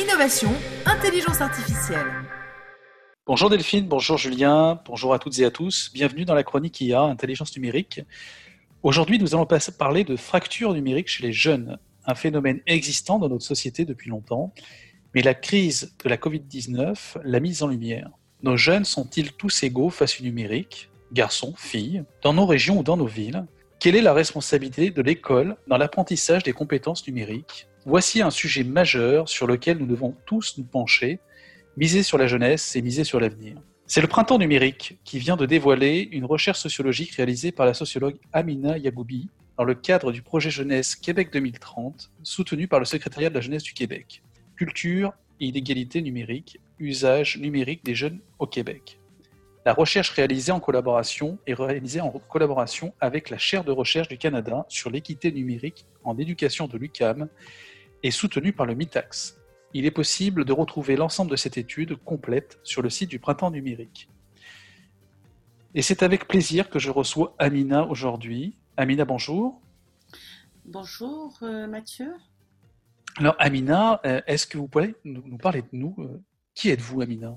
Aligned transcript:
innovation, 0.00 0.50
intelligence 0.86 1.40
artificielle. 1.40 2.06
Bonjour 3.26 3.50
Delphine, 3.50 3.86
bonjour 3.86 4.16
Julien, 4.16 4.80
bonjour 4.86 5.12
à 5.12 5.18
toutes 5.18 5.38
et 5.38 5.44
à 5.44 5.50
tous. 5.50 5.90
Bienvenue 5.92 6.24
dans 6.24 6.34
la 6.34 6.42
chronique 6.42 6.80
IA, 6.80 7.02
intelligence 7.02 7.54
numérique. 7.54 8.00
Aujourd'hui, 8.82 9.18
nous 9.18 9.34
allons 9.34 9.46
parler 9.78 10.04
de 10.04 10.16
fracture 10.16 10.72
numérique 10.72 11.08
chez 11.08 11.22
les 11.22 11.32
jeunes, 11.32 11.78
un 12.06 12.14
phénomène 12.14 12.60
existant 12.66 13.18
dans 13.18 13.28
notre 13.28 13.44
société 13.44 13.84
depuis 13.84 14.08
longtemps, 14.08 14.54
mais 15.14 15.20
la 15.20 15.34
crise 15.34 15.94
de 16.02 16.08
la 16.08 16.16
Covid-19 16.16 17.18
l'a 17.22 17.40
mise 17.40 17.62
en 17.62 17.68
lumière. 17.68 18.10
Nos 18.42 18.56
jeunes 18.56 18.86
sont-ils 18.86 19.32
tous 19.32 19.62
égaux 19.64 19.90
face 19.90 20.18
au 20.18 20.24
numérique, 20.24 20.88
garçons, 21.12 21.52
filles, 21.58 22.04
dans 22.22 22.32
nos 22.32 22.46
régions 22.46 22.78
ou 22.78 22.82
dans 22.82 22.96
nos 22.96 23.06
villes 23.06 23.44
Quelle 23.78 23.96
est 23.96 24.02
la 24.02 24.14
responsabilité 24.14 24.90
de 24.90 25.02
l'école 25.02 25.56
dans 25.66 25.76
l'apprentissage 25.76 26.42
des 26.42 26.54
compétences 26.54 27.06
numériques? 27.06 27.66
Voici 27.86 28.20
un 28.20 28.30
sujet 28.30 28.62
majeur 28.62 29.30
sur 29.30 29.46
lequel 29.46 29.78
nous 29.78 29.86
devons 29.86 30.14
tous 30.26 30.58
nous 30.58 30.64
pencher, 30.64 31.18
miser 31.78 32.02
sur 32.02 32.18
la 32.18 32.26
jeunesse 32.26 32.76
et 32.76 32.82
miser 32.82 33.04
sur 33.04 33.20
l'avenir. 33.20 33.56
C'est 33.86 34.02
le 34.02 34.06
printemps 34.06 34.38
numérique 34.38 34.98
qui 35.02 35.18
vient 35.18 35.36
de 35.36 35.46
dévoiler 35.46 36.06
une 36.12 36.26
recherche 36.26 36.58
sociologique 36.58 37.12
réalisée 37.12 37.52
par 37.52 37.64
la 37.64 37.72
sociologue 37.72 38.18
Amina 38.34 38.76
Yagoubi 38.76 39.30
dans 39.56 39.64
le 39.64 39.74
cadre 39.74 40.12
du 40.12 40.20
projet 40.20 40.50
jeunesse 40.50 40.94
Québec 40.94 41.30
2030, 41.32 42.10
soutenu 42.22 42.68
par 42.68 42.80
le 42.80 42.84
secrétariat 42.84 43.30
de 43.30 43.34
la 43.34 43.40
jeunesse 43.40 43.62
du 43.62 43.72
Québec. 43.72 44.22
Culture 44.56 45.14
et 45.40 45.46
inégalité 45.46 46.02
numérique, 46.02 46.60
usage 46.78 47.38
numérique 47.38 47.82
des 47.82 47.94
jeunes 47.94 48.20
au 48.38 48.46
Québec. 48.46 49.00
La 49.64 49.72
recherche 49.72 50.10
réalisée 50.10 50.52
en 50.52 50.60
collaboration 50.60 51.38
est 51.46 51.54
réalisée 51.54 52.00
en 52.00 52.10
collaboration 52.10 52.94
avec 53.00 53.30
la 53.30 53.38
chaire 53.38 53.64
de 53.64 53.72
recherche 53.72 54.08
du 54.08 54.18
Canada 54.18 54.66
sur 54.68 54.90
l'équité 54.90 55.32
numérique 55.32 55.86
en 56.04 56.18
éducation 56.18 56.66
de 56.66 56.78
l'UCAM 56.78 57.28
et 58.02 58.10
soutenue 58.10 58.52
par 58.52 58.66
le 58.66 58.74
MITAX. 58.74 59.36
Il 59.72 59.86
est 59.86 59.90
possible 59.90 60.44
de 60.44 60.52
retrouver 60.52 60.96
l'ensemble 60.96 61.30
de 61.30 61.36
cette 61.36 61.56
étude 61.56 61.96
complète 61.96 62.58
sur 62.64 62.82
le 62.82 62.90
site 62.90 63.10
du 63.10 63.18
Printemps 63.18 63.50
numérique. 63.50 64.08
Et 65.74 65.82
c'est 65.82 66.02
avec 66.02 66.26
plaisir 66.26 66.68
que 66.68 66.78
je 66.80 66.90
reçois 66.90 67.34
Amina 67.38 67.86
aujourd'hui. 67.86 68.56
Amina, 68.76 69.04
bonjour. 69.04 69.60
Bonjour 70.64 71.38
euh, 71.42 71.68
Mathieu. 71.68 72.12
Alors 73.16 73.36
Amina, 73.38 74.00
euh, 74.04 74.20
est-ce 74.26 74.46
que 74.46 74.58
vous 74.58 74.66
pouvez 74.66 74.94
nous, 75.04 75.38
parler 75.38 75.62
de 75.62 75.68
nous 75.72 75.94
euh, 75.98 76.20
Qui 76.54 76.70
êtes-vous 76.70 77.02
Amina? 77.02 77.36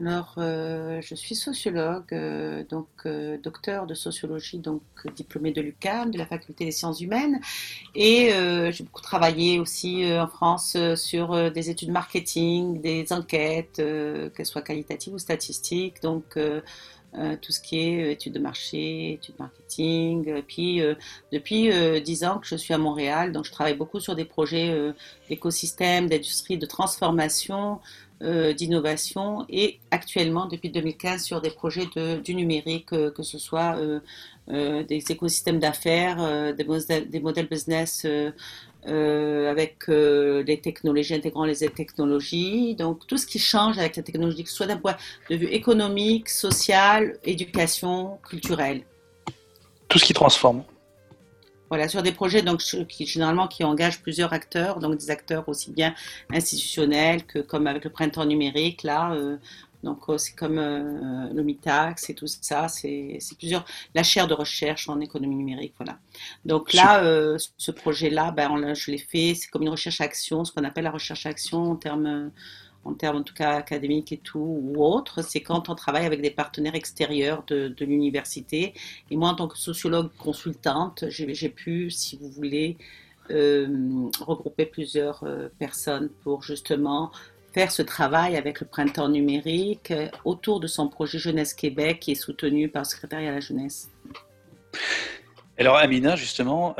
Alors, 0.00 0.34
euh, 0.38 1.00
je 1.02 1.14
suis 1.14 1.36
sociologue, 1.36 2.12
euh, 2.12 2.64
donc 2.68 2.88
euh, 3.06 3.38
docteur 3.38 3.86
de 3.86 3.94
sociologie, 3.94 4.58
donc 4.58 4.82
diplômée 5.14 5.52
de 5.52 5.60
l'UQAM, 5.60 6.10
de 6.10 6.18
la 6.18 6.26
faculté 6.26 6.64
des 6.64 6.72
sciences 6.72 7.00
humaines, 7.00 7.40
et 7.94 8.30
j'ai 8.72 8.82
beaucoup 8.84 9.02
travaillé 9.02 9.60
aussi 9.60 10.04
en 10.18 10.26
France 10.26 10.76
sur 10.96 11.52
des 11.52 11.70
études 11.70 11.90
marketing, 11.90 12.80
des 12.80 13.12
enquêtes, 13.12 13.76
qu'elles 13.76 14.46
soient 14.46 14.62
qualitatives 14.62 15.14
ou 15.14 15.18
statistiques, 15.18 16.02
donc 16.02 16.38
tout 17.40 17.52
ce 17.52 17.60
qui 17.60 17.78
est 17.78 18.12
études 18.12 18.32
de 18.32 18.40
marché, 18.40 19.12
études 19.12 19.38
marketing. 19.38 20.28
Et 20.28 20.42
puis, 20.42 20.82
depuis 21.32 21.70
dix 22.00 22.24
ans 22.24 22.38
que 22.38 22.46
je 22.46 22.56
suis 22.56 22.74
à 22.74 22.78
Montréal, 22.78 23.32
donc 23.32 23.44
je 23.44 23.52
travaille 23.52 23.76
beaucoup 23.76 24.00
sur 24.00 24.16
des 24.16 24.24
projets 24.24 24.92
d'écosystèmes, 25.28 26.08
d'industrie, 26.08 26.58
de 26.58 26.66
transformation, 26.66 27.74
euh, 27.74 27.78
d'innovation 28.20 29.44
et 29.48 29.80
actuellement 29.90 30.46
depuis 30.46 30.70
2015 30.70 31.22
sur 31.22 31.40
des 31.40 31.50
projets 31.50 31.86
du 32.22 32.34
numérique, 32.34 32.92
euh, 32.92 33.10
que 33.10 33.22
ce 33.22 33.38
soit 33.38 33.76
euh, 33.76 34.82
des 34.84 35.04
écosystèmes 35.10 35.58
d'affaires, 35.58 36.54
des, 36.54 36.64
des, 37.06 37.20
modèles 37.20 37.48
business 37.48 38.06
avec 38.84 39.86
les 39.88 40.60
technologies, 40.62 41.14
intégrant 41.14 41.44
les 41.44 41.56
technologies. 41.70 42.74
Donc 42.74 43.06
tout 43.06 43.16
ce 43.16 43.26
qui 43.26 43.38
change 43.38 43.78
avec 43.78 43.96
la 43.96 44.02
technologie, 44.02 44.44
que 44.44 44.50
ce 44.50 44.56
soit 44.56 44.66
d'un 44.66 44.76
point 44.76 44.96
de 45.30 45.36
vue 45.36 45.48
économique, 45.48 46.28
social, 46.28 47.18
éducation, 47.24 48.18
culturel. 48.28 48.82
Tout 49.88 49.98
ce 49.98 50.04
qui 50.04 50.12
transforme. 50.12 50.62
Voilà, 51.74 51.88
sur 51.88 52.04
des 52.04 52.12
projets 52.12 52.40
donc, 52.40 52.60
qui, 52.86 53.04
généralement 53.04 53.48
qui 53.48 53.64
engagent 53.64 54.00
plusieurs 54.00 54.32
acteurs, 54.32 54.78
donc 54.78 54.96
des 54.96 55.10
acteurs 55.10 55.48
aussi 55.48 55.72
bien 55.72 55.92
institutionnels 56.32 57.24
que 57.24 57.40
comme 57.40 57.66
avec 57.66 57.82
le 57.82 57.90
printemps 57.90 58.24
numérique, 58.24 58.84
là, 58.84 59.12
euh, 59.12 59.38
donc 59.82 60.08
euh, 60.08 60.16
c'est 60.16 60.36
comme 60.36 60.60
euh, 60.60 61.32
le 61.34 61.42
MITAX 61.42 62.10
et 62.10 62.14
tout 62.14 62.28
ça, 62.28 62.68
c'est 62.68 63.18
plusieurs, 63.36 63.64
la 63.92 64.04
chaire 64.04 64.28
de 64.28 64.34
recherche 64.34 64.88
en 64.88 65.00
économie 65.00 65.34
numérique, 65.34 65.74
voilà. 65.76 65.98
Donc 66.44 66.74
là, 66.74 67.02
ce 67.56 67.72
projet-là, 67.72 68.30
ben, 68.30 68.72
je 68.72 68.92
l'ai 68.92 68.98
fait, 68.98 69.34
c'est 69.34 69.48
comme 69.48 69.62
une 69.62 69.70
recherche-action, 69.70 70.44
ce 70.44 70.52
qu'on 70.52 70.62
appelle 70.62 70.84
la 70.84 70.92
recherche-action 70.92 71.72
en 71.72 71.74
termes 71.74 72.30
en 72.84 72.94
termes 72.94 73.18
en 73.18 73.22
tout 73.22 73.34
cas 73.34 73.52
académiques 73.56 74.12
et 74.12 74.18
tout, 74.18 74.38
ou 74.38 74.84
autre, 74.84 75.22
c'est 75.22 75.40
quand 75.40 75.68
on 75.68 75.74
travaille 75.74 76.06
avec 76.06 76.20
des 76.20 76.30
partenaires 76.30 76.74
extérieurs 76.74 77.44
de, 77.46 77.74
l'université. 77.80 78.74
Et 79.10 79.16
moi, 79.16 79.30
en 79.30 79.34
tant 79.34 79.48
que 79.48 79.58
sociologue 79.58 80.10
consultante, 80.18 81.04
j'ai 81.08 81.48
pu, 81.48 81.90
si 81.90 82.16
vous 82.16 82.28
voulez, 82.28 82.76
euh, 83.30 83.66
regrouper 84.20 84.66
plusieurs 84.66 85.24
euh, 85.24 85.48
personnes 85.58 86.10
pour 86.22 86.42
justement 86.42 87.10
faire 87.54 87.72
ce 87.72 87.80
travail 87.80 88.36
avec 88.36 88.60
le 88.60 88.66
printemps 88.66 89.08
numérique 89.08 89.92
euh, 89.92 90.08
autour 90.26 90.60
de 90.60 90.66
son 90.66 90.88
projet 90.88 91.18
Jeunesse 91.18 91.54
Québec 91.54 92.00
qui 92.00 92.12
est 92.12 92.16
soutenu 92.16 92.68
par 92.68 92.82
le 92.82 92.86
secrétariat 92.86 93.30
à 93.30 93.34
la 93.34 93.40
jeunesse. 93.40 93.90
Alors 95.56 95.76
Amina, 95.76 96.16
justement, 96.16 96.74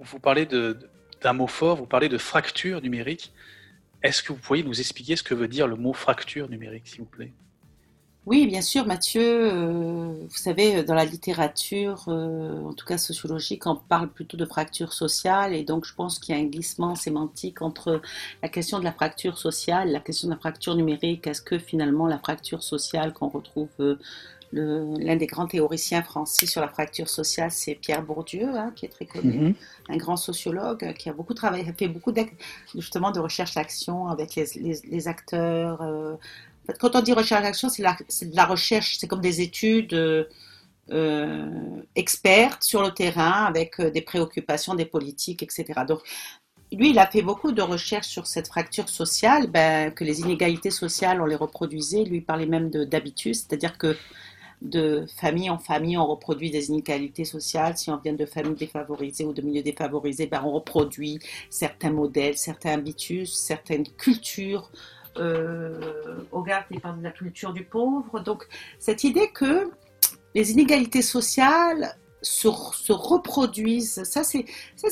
vous 0.00 0.18
parlez 0.18 0.46
d'un 0.46 1.32
mot 1.32 1.46
fort, 1.46 1.76
vous 1.76 1.86
parlez 1.86 2.08
de 2.08 2.18
fracture 2.18 2.82
numérique. 2.82 3.32
Est-ce 4.06 4.22
que 4.22 4.32
vous 4.32 4.38
pourriez 4.38 4.62
nous 4.62 4.78
expliquer 4.78 5.16
ce 5.16 5.24
que 5.24 5.34
veut 5.34 5.48
dire 5.48 5.66
le 5.66 5.74
mot 5.74 5.92
fracture 5.92 6.48
numérique, 6.48 6.86
s'il 6.86 7.00
vous 7.00 7.06
plaît? 7.06 7.32
Oui, 8.24 8.46
bien 8.46 8.60
sûr, 8.60 8.86
Mathieu. 8.86 9.22
Euh, 9.52 10.12
vous 10.28 10.36
savez, 10.36 10.84
dans 10.84 10.94
la 10.94 11.04
littérature, 11.04 12.04
euh, 12.06 12.62
en 12.62 12.72
tout 12.72 12.86
cas 12.86 12.98
sociologique, 12.98 13.66
on 13.66 13.74
parle 13.74 14.08
plutôt 14.08 14.36
de 14.36 14.44
fracture 14.44 14.92
sociale, 14.92 15.54
et 15.54 15.64
donc 15.64 15.84
je 15.84 15.94
pense 15.94 16.20
qu'il 16.20 16.36
y 16.36 16.38
a 16.38 16.40
un 16.40 16.46
glissement 16.46 16.94
sémantique 16.94 17.62
entre 17.62 18.00
la 18.44 18.48
question 18.48 18.78
de 18.78 18.84
la 18.84 18.92
fracture 18.92 19.38
sociale, 19.38 19.90
la 19.90 20.00
question 20.00 20.28
de 20.28 20.34
la 20.34 20.38
fracture 20.38 20.76
numérique. 20.76 21.26
Est-ce 21.26 21.42
que 21.42 21.58
finalement 21.58 22.06
la 22.06 22.18
fracture 22.18 22.62
sociale 22.62 23.12
qu'on 23.12 23.28
retrouve 23.28 23.68
euh, 23.80 23.98
L'un 24.52 25.16
des 25.16 25.26
grands 25.26 25.46
théoriciens 25.46 26.02
français 26.02 26.46
sur 26.46 26.60
la 26.60 26.68
fracture 26.68 27.08
sociale, 27.08 27.50
c'est 27.50 27.74
Pierre 27.74 28.02
Bourdieu, 28.02 28.48
hein, 28.54 28.72
qui 28.74 28.86
est 28.86 28.88
très 28.88 29.06
connu, 29.06 29.38
mhm. 29.38 29.54
un 29.88 29.96
grand 29.96 30.16
sociologue 30.16 30.94
qui 30.94 31.08
a 31.08 31.12
beaucoup 31.12 31.34
travaillé, 31.34 31.64
fait 31.76 31.88
beaucoup 31.88 32.12
justement 32.74 33.10
de 33.10 33.20
recherche-action 33.20 34.08
avec 34.08 34.34
les, 34.36 35.08
acteurs. 35.08 35.82
Euh. 35.82 36.14
quand 36.78 36.94
on 36.94 37.02
dit 37.02 37.12
recherche-action, 37.12 37.68
c'est 37.68 38.30
de 38.30 38.36
la 38.36 38.44
recherche, 38.44 38.98
c'est 38.98 39.08
comme 39.08 39.20
des 39.20 39.40
études 39.40 40.26
euh, 40.92 41.80
expertes 41.96 42.62
sur 42.62 42.80
le 42.80 42.92
terrain 42.92 43.44
avec 43.44 43.80
euh, 43.80 43.90
des 43.90 44.02
préoccupations 44.02 44.76
des 44.76 44.84
politiques, 44.84 45.42
etc. 45.42 45.80
Donc, 45.86 45.98
lui, 46.70 46.90
il 46.90 46.98
a 47.00 47.06
fait 47.08 47.22
beaucoup 47.22 47.50
de 47.50 47.62
recherches 47.62 48.06
sur 48.06 48.28
cette 48.28 48.46
fracture 48.46 48.88
sociale, 48.88 49.48
ben, 49.48 49.92
que 49.92 50.04
les 50.04 50.20
inégalités 50.20 50.70
sociales, 50.70 51.20
on 51.20 51.26
les 51.26 51.34
reproduisait. 51.34 52.04
Lui, 52.04 52.20
parlait 52.20 52.46
même 52.46 52.70
d'habitus, 52.70 53.38
c'est-à-dire 53.38 53.78
que 53.78 53.96
de 54.62 55.06
famille 55.16 55.50
en 55.50 55.58
famille, 55.58 55.96
on 55.96 56.06
reproduit 56.06 56.50
des 56.50 56.70
inégalités 56.70 57.24
sociales. 57.24 57.76
Si 57.76 57.90
on 57.90 57.98
vient 57.98 58.14
de 58.14 58.26
familles 58.26 58.54
défavorisées 58.54 59.24
ou 59.24 59.32
de 59.32 59.42
milieux 59.42 59.62
défavorisés, 59.62 60.26
ben 60.26 60.42
on 60.44 60.52
reproduit 60.52 61.18
certains 61.50 61.90
modèles, 61.90 62.36
certains 62.36 62.72
habitus, 62.72 63.32
certaines 63.34 63.86
cultures 63.86 64.70
euh, 65.18 66.24
au 66.32 66.40
regard 66.40 66.64
de 66.70 67.02
la 67.02 67.10
culture 67.10 67.52
du 67.52 67.64
pauvre. 67.64 68.20
Donc, 68.20 68.46
cette 68.78 69.04
idée 69.04 69.28
que 69.28 69.70
les 70.34 70.52
inégalités 70.52 71.02
sociales 71.02 71.96
se, 72.26 72.92
reproduisent. 72.92 74.02
Ça, 74.04 74.24
c'est 74.24 74.44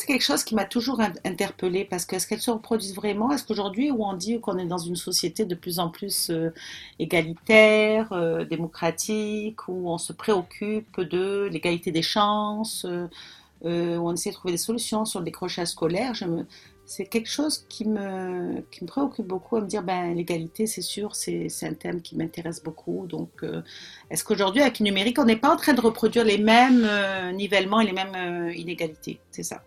quelque 0.07 0.23
chose 0.23 0.45
qui 0.45 0.55
m'a 0.55 0.65
toujours 0.65 1.01
interpellée 1.25 1.85
parce 1.85 2.05
que 2.05 2.17
est-ce 2.17 2.27
qu'elles 2.27 2.41
se 2.41 2.51
reproduisent 2.51 2.95
vraiment? 2.95 3.31
Est-ce 3.33 3.45
qu'aujourd'hui, 3.45 3.91
où 3.91 4.05
on 4.05 4.15
dit 4.15 4.41
qu'on 4.41 4.59
est 4.59 4.67
dans 4.67 4.79
une 4.79 4.97
société 4.97 5.45
de 5.45 5.55
plus 5.55 5.79
en 5.79 5.89
plus 5.89 6.31
euh, 6.31 6.51
égalitaire, 6.99 8.13
euh, 8.13 8.45
démocratique, 8.45 9.69
où 9.69 9.91
on 9.91 9.99
se 9.99 10.13
préoccupe 10.13 11.01
de 11.01 11.49
l'égalité 11.51 11.91
des 11.91 12.03
chances, 12.03 12.87
euh, 12.87 13.97
où 13.97 14.09
on 14.09 14.13
essaie 14.13 14.31
de 14.31 14.35
trouver 14.35 14.53
des 14.53 14.59
solutions 14.59 15.05
sur 15.05 15.21
le 15.21 15.25
décrochage 15.25 15.69
scolaire, 15.69 16.15
je 16.15 16.27
me, 16.27 16.47
c'est 16.87 17.07
quelque 17.07 17.29
chose 17.29 17.65
qui 17.69 17.87
me, 17.87 18.63
préoccupe 18.87 19.27
beaucoup, 19.27 19.57
à 19.57 19.61
me 19.61 19.67
dire, 19.67 19.83
ben, 19.83 20.15
l'égalité, 20.15 20.67
c'est 20.67 20.83
sûr, 20.83 21.15
c'est, 21.15 21.49
un 21.63 21.75
thème 21.75 22.03
qui 22.03 22.17
m'intéresse 22.17 22.63
beaucoup. 22.63 23.07
Donc, 23.07 23.31
euh, 23.43 23.63
est-ce 24.11 24.23
qu'aujourd'hui, 24.25 24.61
avec 24.61 24.81
le 24.81 24.85
numérique, 24.85 25.19
on 25.19 25.25
n'est 25.25 25.37
pas 25.37 25.51
en 25.51 25.57
train 25.57 25.73
de 25.73 25.81
reproduire 25.81 26.25
les 26.25 26.39
mêmes 26.39 26.85
euh, 26.85 27.33
nivellements 27.33 27.81
et 27.81 27.87
les 27.87 27.93
mêmes 27.93 28.15
euh, 28.15 28.53
inégalités? 28.53 29.19
C'est 29.31 29.43
ça. 29.43 29.63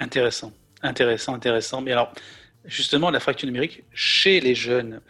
Intéressant, 0.00 0.52
intéressant, 0.82 1.34
intéressant. 1.34 1.80
Mais 1.80 1.92
alors, 1.92 2.12
justement, 2.64 3.10
la 3.10 3.20
fracture 3.20 3.46
numérique 3.46 3.84
chez 3.92 4.40
les 4.40 4.54
jeunes, 4.54 5.00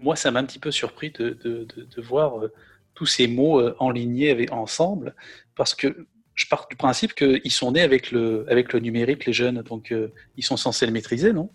moi, 0.00 0.16
ça 0.16 0.30
m'a 0.30 0.40
un 0.40 0.44
petit 0.44 0.58
peu 0.58 0.70
surpris 0.70 1.10
de, 1.10 1.66
voir 1.98 2.32
tous 2.94 3.04
ces 3.04 3.26
mots 3.26 3.60
enlignés 3.78 4.50
ensemble, 4.50 5.14
parce 5.54 5.74
que 5.74 6.06
je 6.40 6.46
pars 6.46 6.66
du 6.70 6.76
principe 6.76 7.14
qu'ils 7.14 7.52
sont 7.52 7.72
nés 7.72 7.82
avec 7.82 8.12
le, 8.12 8.46
numérique, 8.80 9.26
les 9.26 9.32
jeunes, 9.34 9.60
donc 9.60 9.92
euh, 9.92 10.08
ils 10.38 10.44
sont 10.44 10.56
censés 10.56 10.86
le 10.86 10.92
maîtriser, 10.92 11.34
non? 11.34 11.50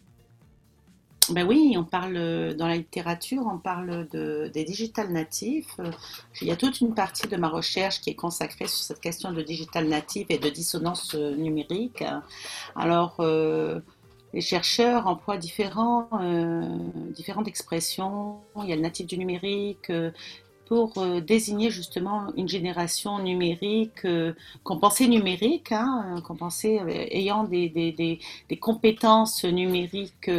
Ben 1.32 1.44
oui, 1.48 1.74
on 1.76 1.84
parle 1.84 2.54
dans 2.54 2.68
la 2.68 2.76
littérature, 2.76 3.42
on 3.52 3.58
parle 3.58 4.08
de, 4.10 4.52
des 4.54 4.64
digital 4.64 5.12
natifs. 5.12 5.76
Il 6.40 6.48
y 6.48 6.52
a 6.52 6.56
toute 6.56 6.82
une 6.82 6.94
partie 6.94 7.28
de 7.28 7.36
ma 7.36 7.50
recherche 7.50 8.00
qui 8.00 8.12
est 8.12 8.16
consacrée 8.16 8.68
sur 8.68 8.84
cette 8.84 9.00
question 9.00 9.32
de 9.32 9.42
digital 9.42 9.88
natif 9.88 10.28
et 10.30 10.38
de 10.38 10.50
dissonance 10.50 11.16
numérique. 11.16 12.04
Alors, 12.76 13.16
euh, 13.22 13.80
les 14.36 14.42
chercheurs 14.42 15.08
emploient 15.08 15.38
différents, 15.38 16.10
euh, 16.22 16.62
différentes 17.12 17.48
expressions. 17.48 18.42
Il 18.62 18.70
y 18.70 18.74
a 18.74 18.76
le 18.76 18.82
natif 18.82 19.08
du 19.08 19.18
numérique, 19.18 19.90
euh, 19.90 20.12
pour 20.66 20.98
euh, 20.98 21.22
désigner 21.22 21.70
justement 21.70 22.28
une 22.36 22.48
génération 22.48 23.20
numérique, 23.20 24.06
euh, 24.06 24.34
qu'on 24.64 24.78
pensait 24.78 25.08
numérique, 25.08 25.72
hein, 25.72 26.22
qu'on 26.26 26.36
pensait 26.36 26.80
euh, 26.80 27.06
ayant 27.12 27.44
des, 27.44 28.20
compétences 28.60 29.44
numériques 29.44 30.32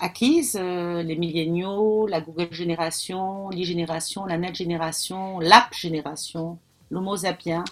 acquises, 0.00 0.56
les 0.56 1.16
milléniaux, 1.16 2.06
la 2.06 2.20
Google 2.20 2.52
génération, 2.52 3.48
l'e-génération, 3.50 4.26
la 4.26 4.36
net 4.36 4.54
génération, 4.54 5.38
l'app 5.38 5.72
génération, 5.72 6.58
l'homo 6.90 7.16
sapiens. 7.16 7.64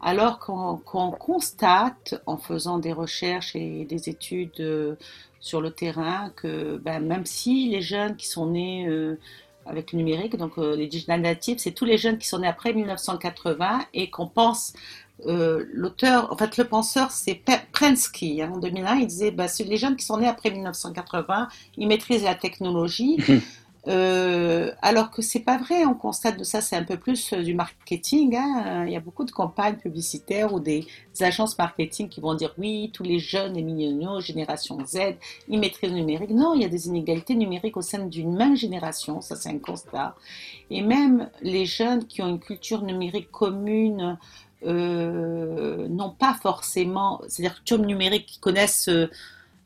Alors 0.00 0.38
qu'on 0.38 1.10
constate 1.10 2.20
en 2.26 2.36
faisant 2.36 2.78
des 2.78 2.92
recherches 2.92 3.54
et 3.56 3.84
des 3.84 4.08
études 4.08 4.96
sur 5.40 5.60
le 5.60 5.70
terrain 5.72 6.30
que 6.36 6.76
ben, 6.78 7.04
même 7.04 7.26
si 7.26 7.68
les 7.68 7.82
jeunes 7.82 8.16
qui 8.16 8.26
sont 8.26 8.46
nés 8.46 8.88
avec 9.66 9.92
le 9.92 9.98
numérique. 9.98 10.36
Donc, 10.36 10.58
euh, 10.58 10.76
les 10.76 10.86
digital 10.86 11.20
natives, 11.20 11.58
c'est 11.58 11.72
tous 11.72 11.84
les 11.84 11.98
jeunes 11.98 12.18
qui 12.18 12.26
sont 12.26 12.38
nés 12.38 12.48
après 12.48 12.72
1980 12.72 13.86
et 13.94 14.10
qu'on 14.10 14.26
pense. 14.26 14.72
Euh, 15.26 15.64
l'auteur, 15.72 16.32
en 16.32 16.36
fait, 16.36 16.56
le 16.56 16.64
penseur, 16.64 17.10
c'est 17.10 17.40
Prensky. 17.72 18.42
Hein, 18.42 18.52
en 18.54 18.58
2001, 18.58 18.96
il 18.96 19.06
disait 19.06 19.30
bah, 19.30 19.46
les 19.64 19.76
jeunes 19.76 19.96
qui 19.96 20.04
sont 20.04 20.18
nés 20.18 20.26
après 20.26 20.50
1980, 20.50 21.48
ils 21.76 21.86
maîtrisent 21.86 22.24
la 22.24 22.34
technologie. 22.34 23.18
Euh, 23.88 24.70
alors 24.80 25.10
que 25.10 25.22
c'est 25.22 25.40
pas 25.40 25.58
vrai, 25.58 25.84
on 25.84 25.94
constate 25.94 26.38
de 26.38 26.44
ça, 26.44 26.60
c'est 26.60 26.76
un 26.76 26.84
peu 26.84 26.96
plus 26.96 27.32
euh, 27.32 27.42
du 27.42 27.54
marketing. 27.54 28.36
Hein. 28.36 28.84
Il 28.86 28.92
y 28.92 28.96
a 28.96 29.00
beaucoup 29.00 29.24
de 29.24 29.32
campagnes 29.32 29.74
publicitaires 29.74 30.54
ou 30.54 30.60
des 30.60 30.86
agences 31.20 31.58
marketing 31.58 32.08
qui 32.08 32.20
vont 32.20 32.34
dire 32.34 32.54
oui, 32.58 32.90
tous 32.92 33.02
les 33.02 33.18
jeunes 33.18 33.56
et 33.56 33.62
milléniaux, 33.62 34.20
génération 34.20 34.78
Z, 34.86 35.16
ils 35.48 35.58
maîtrisent 35.58 35.90
le 35.90 35.96
numérique. 35.96 36.30
Non, 36.30 36.54
il 36.54 36.62
y 36.62 36.64
a 36.64 36.68
des 36.68 36.86
inégalités 36.86 37.34
numériques 37.34 37.76
au 37.76 37.82
sein 37.82 38.06
d'une 38.06 38.36
même 38.36 38.56
génération, 38.56 39.20
ça 39.20 39.34
c'est 39.34 39.48
un 39.48 39.58
constat. 39.58 40.14
Et 40.70 40.80
même 40.80 41.28
les 41.40 41.66
jeunes 41.66 42.06
qui 42.06 42.22
ont 42.22 42.28
une 42.28 42.40
culture 42.40 42.82
numérique 42.82 43.32
commune 43.32 44.16
euh, 44.64 45.88
n'ont 45.88 46.10
pas 46.10 46.34
forcément, 46.40 47.20
c'est-à-dire 47.26 47.56
culture 47.56 47.78
numérique 47.78 48.26
qui 48.26 48.38
connaissent 48.38 48.88
euh, 48.88 49.10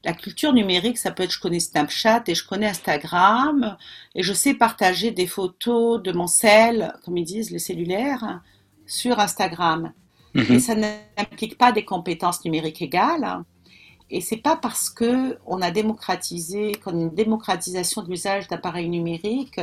la 0.05 0.13
culture 0.13 0.53
numérique, 0.53 0.99
ça 0.99 1.11
peut 1.11 1.25
être 1.25 1.33
je 1.33 1.41
connais 1.41 1.61
Snapchat 1.61 2.25
et 2.29 2.35
je 2.35 2.47
connais 2.47 2.67
Instagram 2.67 3.77
et 4.15 4.23
je 4.23 4.33
sais 4.33 4.55
partager 4.55 5.11
des 5.11 5.27
photos 5.27 6.03
de 6.03 6.13
mon 6.13 6.27
cell, 6.27 6.95
comme 7.05 7.17
ils 7.17 7.25
disent, 7.25 7.51
le 7.51 7.59
cellulaire, 7.59 8.41
sur 8.87 9.19
Instagram. 9.19 9.93
Mhm. 10.35 10.53
Et 10.53 10.59
ça 10.61 10.75
n'implique 10.75 11.59
pas 11.59 11.73
des 11.73 11.85
compétences 11.85 12.45
numériques 12.45 12.83
égales. 12.83 13.43
Et 14.09 14.21
c'est 14.21 14.37
pas 14.37 14.57
parce 14.57 14.89
que 14.89 15.39
on 15.47 15.61
a 15.61 15.71
démocratisé, 15.71 16.73
qu'on 16.85 16.93
a 16.93 17.03
une 17.03 17.15
démocratisation 17.15 18.03
de 18.03 18.11
l'usage 18.11 18.47
d'appareils 18.47 18.89
numériques 18.89 19.61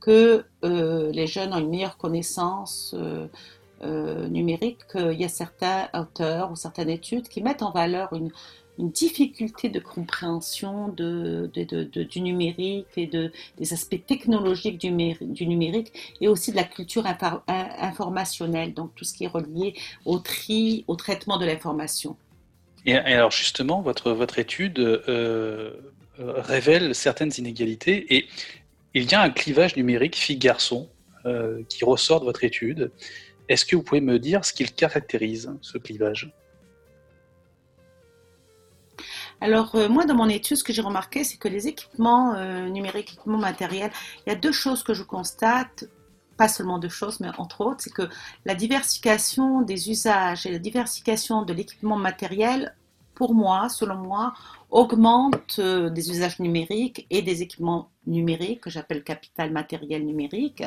que 0.00 0.44
euh, 0.64 1.10
les 1.12 1.26
jeunes 1.26 1.54
ont 1.54 1.58
une 1.58 1.70
meilleure 1.70 1.96
connaissance 1.96 2.94
euh, 2.98 3.26
euh, 3.82 4.28
numérique 4.28 4.86
qu'il 4.92 5.18
y 5.18 5.24
a 5.24 5.30
certains 5.30 5.88
auteurs 5.94 6.52
ou 6.52 6.56
certaines 6.56 6.90
études 6.90 7.28
qui 7.28 7.42
mettent 7.42 7.62
en 7.62 7.70
valeur 7.70 8.12
une, 8.12 8.30
une 8.78 8.90
difficulté 8.90 9.68
de 9.68 9.78
compréhension 9.78 10.88
du 10.88 12.20
numérique 12.20 12.86
et 12.96 13.06
de, 13.06 13.32
des 13.58 13.72
aspects 13.72 14.04
technologiques 14.06 14.78
du, 14.78 14.90
numérique 14.90 16.16
et 16.20 16.28
aussi 16.28 16.50
de 16.50 16.56
la 16.56 16.64
culture 16.64 17.04
informationnelle, 17.46 18.74
donc 18.74 18.94
tout 18.94 19.04
ce 19.04 19.14
qui 19.14 19.24
est 19.24 19.28
relié 19.28 19.74
au 20.04 20.18
tri, 20.18 20.84
au 20.88 20.96
traitement 20.96 21.38
de 21.38 21.46
l'information. 21.46 22.16
Et, 22.86 22.94
alors 22.96 23.30
justement, 23.30 23.80
votre, 23.80 24.12
votre 24.12 24.38
étude 24.38 24.78
euh, 24.78 25.02
euh, 25.08 25.72
révèle 26.18 26.94
certaines 26.94 27.32
inégalités 27.38 28.14
et 28.14 28.26
il 28.94 29.10
y 29.10 29.14
a 29.14 29.22
un 29.22 29.30
clivage 29.30 29.76
numérique 29.76 30.16
filles-garçons 30.16 30.88
euh, 31.26 31.62
qui 31.68 31.84
ressort 31.84 32.20
de 32.20 32.26
votre 32.26 32.44
étude. 32.44 32.92
Est-ce 33.48 33.64
que 33.64 33.76
vous 33.76 33.82
pouvez 33.82 34.00
me 34.00 34.18
dire 34.18 34.44
ce 34.44 34.52
qu'il 34.52 34.72
caractérise, 34.72 35.50
ce 35.60 35.78
clivage? 35.78 36.32
Alors 39.44 39.74
euh, 39.74 39.90
moi 39.90 40.06
dans 40.06 40.14
mon 40.14 40.28
étude, 40.30 40.56
ce 40.56 40.64
que 40.64 40.72
j'ai 40.72 40.80
remarqué, 40.80 41.22
c'est 41.22 41.36
que 41.36 41.48
les 41.48 41.68
équipements 41.68 42.34
euh, 42.34 42.68
numériques, 42.70 43.12
équipements 43.12 43.36
matériels, 43.36 43.90
il 44.26 44.30
y 44.30 44.32
a 44.32 44.36
deux 44.36 44.52
choses 44.52 44.82
que 44.82 44.94
je 44.94 45.02
constate, 45.02 45.84
pas 46.38 46.48
seulement 46.48 46.78
deux 46.78 46.88
choses, 46.88 47.20
mais 47.20 47.28
entre 47.36 47.60
autres, 47.60 47.82
c'est 47.82 47.92
que 47.92 48.08
la 48.46 48.54
diversification 48.54 49.60
des 49.60 49.90
usages 49.90 50.46
et 50.46 50.50
la 50.50 50.58
diversification 50.58 51.42
de 51.42 51.52
l'équipement 51.52 51.96
matériel, 51.96 52.74
pour 53.14 53.34
moi, 53.34 53.68
selon 53.68 53.96
moi, 53.96 54.34
augmente 54.70 55.60
euh, 55.60 55.88
des 55.88 56.10
usages 56.10 56.40
numériques 56.40 57.06
et 57.08 57.22
des 57.22 57.42
équipements 57.42 57.90
numériques, 58.06 58.62
que 58.62 58.70
j'appelle 58.70 59.04
capital 59.04 59.52
matériel 59.52 60.04
numérique, 60.04 60.64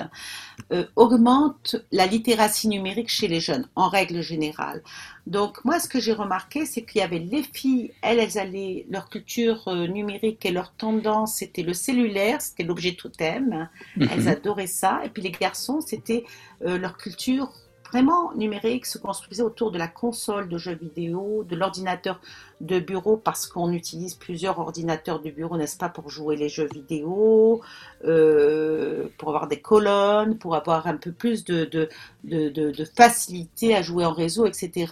euh, 0.71 0.85
augmente 0.95 1.75
la 1.91 2.05
littératie 2.07 2.69
numérique 2.69 3.09
chez 3.09 3.27
les 3.27 3.41
jeunes, 3.41 3.67
en 3.75 3.89
règle 3.89 4.21
générale. 4.21 4.81
Donc 5.27 5.63
moi, 5.65 5.79
ce 5.79 5.89
que 5.89 5.99
j'ai 5.99 6.13
remarqué, 6.13 6.65
c'est 6.65 6.83
qu'il 6.83 7.01
y 7.01 7.03
avait 7.03 7.19
les 7.19 7.43
filles, 7.43 7.91
elles, 8.01 8.19
elles 8.19 8.37
allaient, 8.37 8.85
leur 8.89 9.09
culture 9.09 9.67
euh, 9.67 9.87
numérique 9.87 10.45
et 10.45 10.51
leur 10.51 10.71
tendance, 10.73 11.35
c'était 11.35 11.63
le 11.63 11.73
cellulaire, 11.73 12.41
c'était 12.41 12.63
l'objet 12.63 12.93
totem, 12.93 13.67
elles 13.99 14.21
mhm. 14.21 14.27
adoraient 14.27 14.67
ça, 14.67 15.01
et 15.03 15.09
puis 15.09 15.21
les 15.21 15.31
garçons, 15.31 15.81
c'était 15.81 16.23
leur 16.61 16.97
culture 16.97 17.51
vraiment 17.91 18.33
numérique 18.33 18.85
se 18.85 18.97
construisait 18.97 19.43
autour 19.43 19.71
de 19.71 19.77
la 19.77 19.87
console 19.87 20.49
de 20.49 20.57
jeux 20.57 20.75
vidéo, 20.75 21.45
de 21.47 21.55
l'ordinateur 21.55 22.19
de 22.61 22.79
bureau, 22.79 23.17
parce 23.17 23.47
qu'on 23.47 23.71
utilise 23.71 24.15
plusieurs 24.15 24.59
ordinateurs 24.59 25.21
de 25.21 25.29
bureau, 25.29 25.57
n'est-ce 25.57 25.77
pas, 25.77 25.89
pour 25.89 26.09
jouer 26.09 26.35
les 26.35 26.49
jeux 26.49 26.67
vidéo, 26.71 27.61
euh, 28.05 29.07
pour 29.17 29.29
avoir 29.29 29.47
des 29.47 29.59
colonnes, 29.59 30.37
pour 30.37 30.55
avoir 30.55 30.87
un 30.87 30.97
peu 30.97 31.11
plus 31.11 31.43
de, 31.45 31.65
de, 32.23 32.85
facilité 32.95 33.75
à 33.75 33.81
jouer 33.81 34.05
en 34.05 34.13
réseau, 34.13 34.45
etc. 34.45 34.87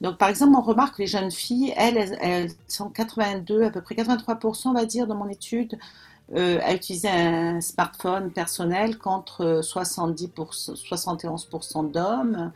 Donc, 0.00 0.18
par 0.18 0.28
exemple, 0.28 0.54
on 0.56 0.62
remarque 0.62 0.96
que 0.96 1.02
les 1.02 1.08
jeunes 1.08 1.30
filles, 1.30 1.72
elles, 1.76 2.16
elles 2.20 2.50
sont 2.68 2.90
82, 2.90 3.62
à 3.62 3.70
peu 3.70 3.80
près 3.80 3.94
83%, 3.94 4.68
on 4.68 4.72
va 4.72 4.84
dire, 4.84 5.06
dans 5.06 5.14
mon 5.14 5.28
étude, 5.28 5.78
euh, 6.34 6.58
à 6.62 6.74
utiliser 6.74 7.08
un 7.08 7.60
smartphone 7.60 8.32
personnel 8.32 8.98
contre 8.98 9.60
70 9.62 10.30
71% 10.34 11.90
d'hommes. 11.92 12.52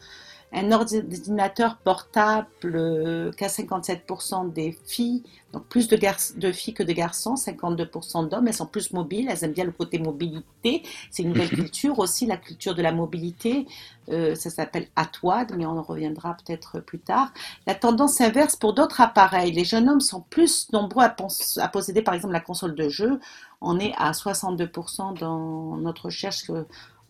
Un 0.52 0.72
ordinateur 0.72 1.76
portable 1.76 2.48
euh, 2.64 3.30
qu'à 3.30 3.46
57% 3.46 4.52
des 4.52 4.76
filles, 4.84 5.22
donc 5.52 5.64
plus 5.66 5.86
de, 5.86 5.96
de, 6.40 6.50
filles 6.50 6.74
que 6.74 6.82
de 6.82 6.92
garçons, 6.92 7.34
52% 7.34 8.28
d'hommes, 8.28 8.48
elles 8.48 8.54
sont 8.54 8.66
plus 8.66 8.92
mobiles, 8.92 9.28
elles 9.30 9.44
aiment 9.44 9.52
bien 9.52 9.64
le 9.64 9.70
côté 9.70 10.00
mobilité. 10.00 10.82
C'est 11.12 11.22
une 11.22 11.28
nouvelle 11.28 11.50
culture 11.50 12.00
aussi, 12.00 12.26
la 12.26 12.36
culture 12.36 12.74
de 12.74 12.82
la 12.82 12.90
mobilité. 12.90 13.68
Euh, 14.08 14.34
ça 14.34 14.50
s'appelle 14.50 14.88
Atwad, 14.96 15.54
mais 15.56 15.66
on 15.66 15.78
en 15.78 15.82
reviendra 15.82 16.36
peut-être 16.44 16.80
plus 16.80 16.98
tard. 16.98 17.32
La 17.68 17.76
tendance 17.76 18.20
inverse 18.20 18.56
pour 18.56 18.74
d'autres 18.74 19.00
appareils. 19.00 19.52
Les 19.52 19.64
jeunes 19.64 19.88
hommes 19.88 20.00
sont 20.00 20.24
plus 20.30 20.68
nombreux 20.72 21.04
à, 21.04 21.14
à 21.58 21.68
posséder 21.68 22.02
par 22.02 22.14
exemple 22.14 22.32
la 22.32 22.40
console 22.40 22.74
de 22.74 22.88
jeu 22.88 23.20
on 23.60 23.78
est 23.78 23.92
à 23.96 24.12
62% 24.12 25.18
dans 25.18 25.76
notre 25.76 26.06
recherche 26.06 26.50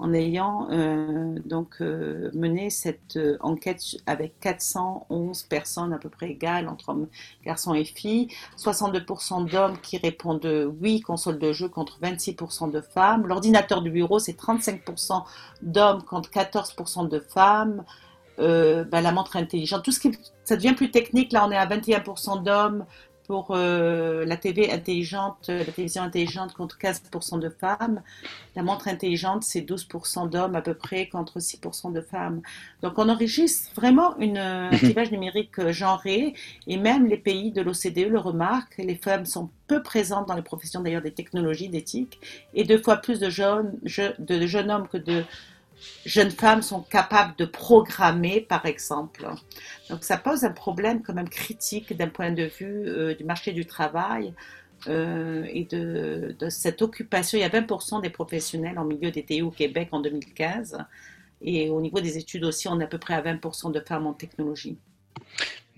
en 0.01 0.15
ayant 0.15 0.67
euh, 0.71 1.39
donc 1.45 1.77
euh, 1.83 2.31
mené 2.33 2.71
cette 2.71 3.17
euh, 3.17 3.37
enquête 3.41 3.83
avec 4.07 4.41
411 4.41 5.43
personnes 5.43 5.93
à 5.93 5.99
peu 5.99 6.09
près 6.09 6.31
égales 6.31 6.69
entre 6.69 6.89
hommes, 6.89 7.07
garçons 7.45 7.75
et 7.75 7.85
filles, 7.85 8.29
62% 8.57 9.51
d'hommes 9.51 9.79
qui 9.79 9.99
répondent 9.99 10.73
oui 10.81 11.01
console 11.03 11.39
de 11.39 11.53
jeu 11.53 11.69
contre 11.69 12.01
26% 12.01 12.71
de 12.71 12.81
femmes, 12.81 13.27
l'ordinateur 13.27 13.83
du 13.83 13.91
bureau 13.91 14.19
c'est 14.19 14.39
35% 14.41 15.23
d'hommes 15.61 16.03
contre 16.03 16.31
14% 16.31 17.09
de 17.09 17.21
femmes, 17.21 17.85
ben, 18.39 19.03
la 19.03 19.13
montre 19.13 19.37
intelligente, 19.37 19.85
tout 19.85 19.93
ce 19.93 20.01
qui 20.01 20.19
ça 20.45 20.57
devient 20.57 20.73
plus 20.73 20.91
technique. 20.91 21.31
Là 21.31 21.45
on 21.47 21.51
est 21.51 21.57
à 21.59 21.67
21% 21.67 22.43
d'hommes, 22.43 22.87
pour 23.31 23.53
euh, 23.53 24.25
la 24.25 24.37
TV 24.37 24.73
intelligente, 24.73 25.45
la 25.47 25.65
télévision 25.65 26.03
intelligente 26.03 26.53
contre 26.53 26.77
15% 26.77 27.39
de 27.39 27.49
femmes. 27.49 28.03
La 28.57 28.65
montre 28.65 28.89
intelligente, 28.89 29.45
c'est 29.45 29.61
12% 29.61 30.29
d'hommes 30.29 30.57
à 30.57 30.63
peu 30.63 30.75
près 30.75 31.07
contre 31.07 31.39
6% 31.39 31.93
de 31.93 32.01
femmes. 32.01 32.43
Donc 32.83 32.95
on 32.97 33.09
enregistre 33.09 33.71
vraiment 33.77 34.19
une, 34.19 34.37
un 34.37 34.71
clivage 34.71 35.13
numérique 35.13 35.61
euh, 35.61 35.73
genré 35.73 36.35
et 36.67 36.77
même 36.77 37.07
les 37.07 37.19
pays 37.19 37.53
de 37.53 37.63
l'OCDE 37.63 38.11
le 38.11 38.19
remarquent. 38.19 38.79
Les 38.79 38.97
femmes 38.97 39.27
sont 39.27 39.49
peu 39.69 39.81
présentes 39.81 40.27
dans 40.27 40.35
les 40.35 40.43
professions 40.43 40.81
d'ailleurs 40.81 41.03
des 41.03 41.13
technologies, 41.13 41.69
d'éthique 41.69 42.19
et 42.53 42.65
deux 42.65 42.83
fois 42.83 42.97
plus 42.97 43.21
de 43.21 43.31
jeunes, 43.31 43.79
de 44.19 44.47
jeunes 44.49 44.73
hommes 44.73 44.89
que 44.89 44.99
de 44.99 45.23
jeunes 46.05 46.31
femmes 46.31 46.63
sont 46.63 46.83
capables 46.83 47.35
de 47.37 47.45
programmer, 47.45 48.41
par 48.41 48.67
exemple. 48.67 49.29
Donc 49.89 50.05
ça 50.05 50.17
pose 50.17 50.45
un 50.45 50.53
problème 50.53 51.03
quand 51.03 51.15
même 51.15 51.29
critique 51.29 51.97
d'un 51.97 52.09
point 52.09 52.33
de 52.33 52.45
vue 52.45 52.89
euh, 52.89 53.15
du 53.15 53.25
marché 53.25 53.53
du 53.53 53.67
travail, 53.67 54.35
et 54.87 55.67
de, 55.71 56.35
cette 56.49 56.81
occupation. 56.81 57.37
Il 57.37 57.43
y 57.43 57.45
a 57.45 57.51
20% 57.51 58.01
des 58.01 58.09
professionnels 58.09 58.79
en 58.79 58.87
milieu 58.87 59.11
des 59.11 59.43
au 59.43 59.51
Québec 59.51 59.89
en 59.93 60.01
2015. 60.01 60.79
Et 61.43 61.71
au 61.71 61.81
niveau 61.81 62.01
des 62.01 62.19
études 62.19 62.45
aussi, 62.45 62.69
on 62.69 62.81
est 62.81 62.85
à 62.85 62.87
peu 62.87 62.99
près 62.99 63.15
à 63.15 63.23
20% 63.23 63.73
de 63.73 63.81
femmes 63.81 64.07
en 64.07 64.13
technologie. 64.13 64.79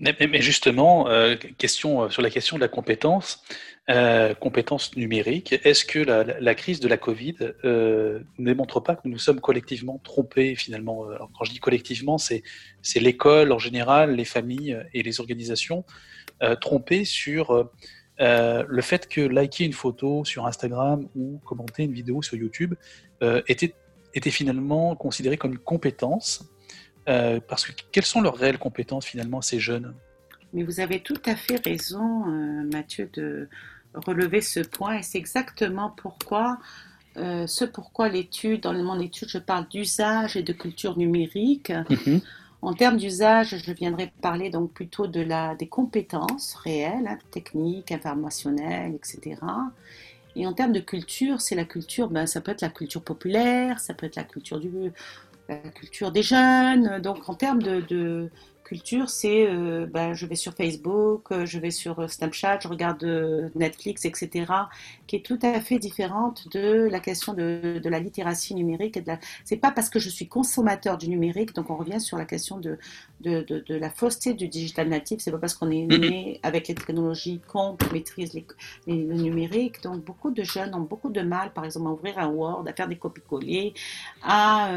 Mais, 0.03 0.41
justement, 0.41 1.07
euh, 1.07 1.35
question, 1.57 2.03
euh, 2.03 2.09
sur 2.09 2.21
la 2.21 2.29
question 2.29 2.57
de 2.57 2.61
la 2.61 2.67
compétence, 2.67 3.41
euh, 3.89 4.33
compétence 4.33 4.97
numérique, 4.97 5.53
est-ce 5.63 5.85
que 5.85 5.99
la, 5.99 6.55
crise 6.55 6.81
de 6.81 6.89
la 6.89 6.97
Covid 6.97 7.35
ne 7.63 8.23
démontre 8.37 8.81
pas 8.81 8.95
que 8.95 9.01
nous 9.05 9.11
nous 9.11 9.17
sommes 9.17 9.39
collectivement 9.39 9.99
trompés 10.03 10.55
finalement 10.55 11.05
Quand 11.37 11.45
je 11.45 11.51
dis 11.51 11.59
collectivement, 11.59 12.17
c'est 12.17 12.43
l'école 12.95 13.51
en 13.51 13.59
général, 13.59 14.15
les 14.15 14.25
familles 14.25 14.77
et 14.93 15.03
les 15.03 15.19
organisations 15.19 15.83
trompées 16.61 17.03
sur 17.03 17.69
le 18.19 18.81
fait 18.81 19.09
que 19.09 19.21
liker 19.21 19.65
une 19.65 19.73
photo 19.73 20.23
sur 20.23 20.45
Instagram 20.45 21.07
ou 21.15 21.39
commenter 21.45 21.83
une 21.83 21.93
vidéo 21.93 22.21
sur 22.21 22.37
YouTube 22.37 22.75
était 23.21 24.31
finalement 24.31 24.95
considéré 24.95 25.35
comme 25.35 25.51
une 25.51 25.59
compétence 25.59 26.53
euh, 27.09 27.39
parce 27.47 27.65
que 27.65 27.73
quelles 27.91 28.05
sont 28.05 28.21
leurs 28.21 28.37
réelles 28.37 28.57
compétences 28.57 29.05
finalement 29.05 29.41
ces 29.41 29.59
jeunes 29.59 29.93
Mais 30.53 30.63
vous 30.63 30.79
avez 30.79 31.01
tout 31.01 31.21
à 31.25 31.35
fait 31.35 31.63
raison, 31.65 32.27
euh, 32.27 32.63
Mathieu, 32.71 33.09
de 33.13 33.49
relever 33.93 34.41
ce 34.41 34.61
point. 34.61 34.99
Et 34.99 35.03
c'est 35.03 35.17
exactement 35.17 35.89
pourquoi, 35.89 36.59
euh, 37.17 37.45
ce 37.47 37.65
pourquoi 37.65 38.09
l'étude, 38.09 38.61
dans 38.61 38.73
mon 38.73 38.99
étude, 38.99 39.29
je 39.29 39.37
parle 39.37 39.67
d'usage 39.67 40.37
et 40.37 40.43
de 40.43 40.53
culture 40.53 40.97
numérique. 40.97 41.71
Mhm. 41.89 42.21
En 42.61 42.73
termes 42.73 42.95
d'usage, 42.95 43.57
je 43.57 43.73
viendrai 43.73 44.13
parler 44.21 44.49
donc 44.49 44.71
plutôt 44.71 45.05
de 45.05 45.19
la, 45.19 45.53
des 45.55 45.67
compétences 45.67 46.55
réelles, 46.55 47.07
hein, 47.07 47.17
techniques, 47.29 47.91
informationnelles, 47.91 48.95
etc. 48.95 49.35
Et 50.37 50.47
en 50.47 50.53
termes 50.53 50.71
de 50.71 50.79
culture, 50.79 51.41
c'est 51.41 51.55
la 51.55 51.65
culture, 51.65 52.09
ben, 52.09 52.25
ça 52.25 52.39
peut 52.39 52.51
être 52.51 52.61
la 52.61 52.69
culture 52.69 53.03
populaire, 53.03 53.81
ça 53.81 53.93
peut 53.93 54.05
être 54.05 54.15
la 54.15 54.23
culture 54.23 54.61
du, 54.61 54.71
culture 55.75 56.11
des 56.11 56.23
jeunes. 56.23 56.99
Donc 57.01 57.29
en 57.29 57.35
termes 57.35 57.61
de, 57.61 58.29
culture, 58.63 59.09
c'est 59.09 59.47
euh, 59.47 59.85
ben, 59.85 60.13
je 60.13 60.25
vais 60.25 60.35
sur 60.35 60.53
Facebook, 60.53 61.31
euh, 61.31 61.45
je 61.45 61.59
vais 61.59 61.71
sur 61.71 61.99
euh, 61.99 62.07
Snapchat, 62.07 62.59
je 62.61 62.67
regarde 62.67 63.03
Netflix, 63.55 64.05
etc., 64.05 64.51
qui 65.07 65.17
est 65.17 65.25
tout 65.25 65.39
à 65.41 65.59
fait 65.59 65.79
différente 65.79 66.47
de 66.51 66.87
la 66.89 66.99
question 66.99 67.33
de, 67.33 67.81
la 67.83 67.99
littératie 67.99 68.55
numérique. 68.55 68.99
Ce 69.45 69.53
n'est 69.53 69.59
pas 69.59 69.71
parce 69.71 69.89
que 69.89 69.99
je 69.99 70.09
suis 70.09 70.27
consommateur 70.27 70.97
du 70.97 71.09
numérique, 71.09 71.53
donc 71.53 71.69
on 71.69 71.75
revient 71.75 71.99
sur 71.99 72.17
la 72.17 72.25
question 72.25 72.57
de, 72.57 72.77
de, 73.21 73.63
la 73.69 73.89
fausseté 73.89 74.33
du 74.33 74.47
digital 74.47 74.89
natif, 74.89 75.19
c'est 75.19 75.31
pas 75.31 75.37
parce 75.37 75.53
qu'on 75.53 75.69
est 75.69 75.85
né 75.85 76.39
avec 76.43 76.67
les 76.67 76.75
technologies 76.75 77.41
qu'on 77.47 77.77
maîtrise 77.91 78.33
les, 78.33 78.45
le 78.87 79.13
numérique. 79.13 79.81
Donc 79.83 80.03
beaucoup 80.03 80.31
de 80.31 80.43
jeunes 80.43 80.73
ont 80.73 80.81
beaucoup 80.81 81.09
de 81.09 81.21
mal, 81.21 81.53
par 81.53 81.65
exemple, 81.65 81.87
à 81.87 81.91
ouvrir 81.91 82.19
un 82.19 82.27
Word, 82.27 82.65
à 82.67 82.73
faire 82.73 82.87
des 82.87 82.97
copies-coller, 82.97 83.73
à... 84.23 84.71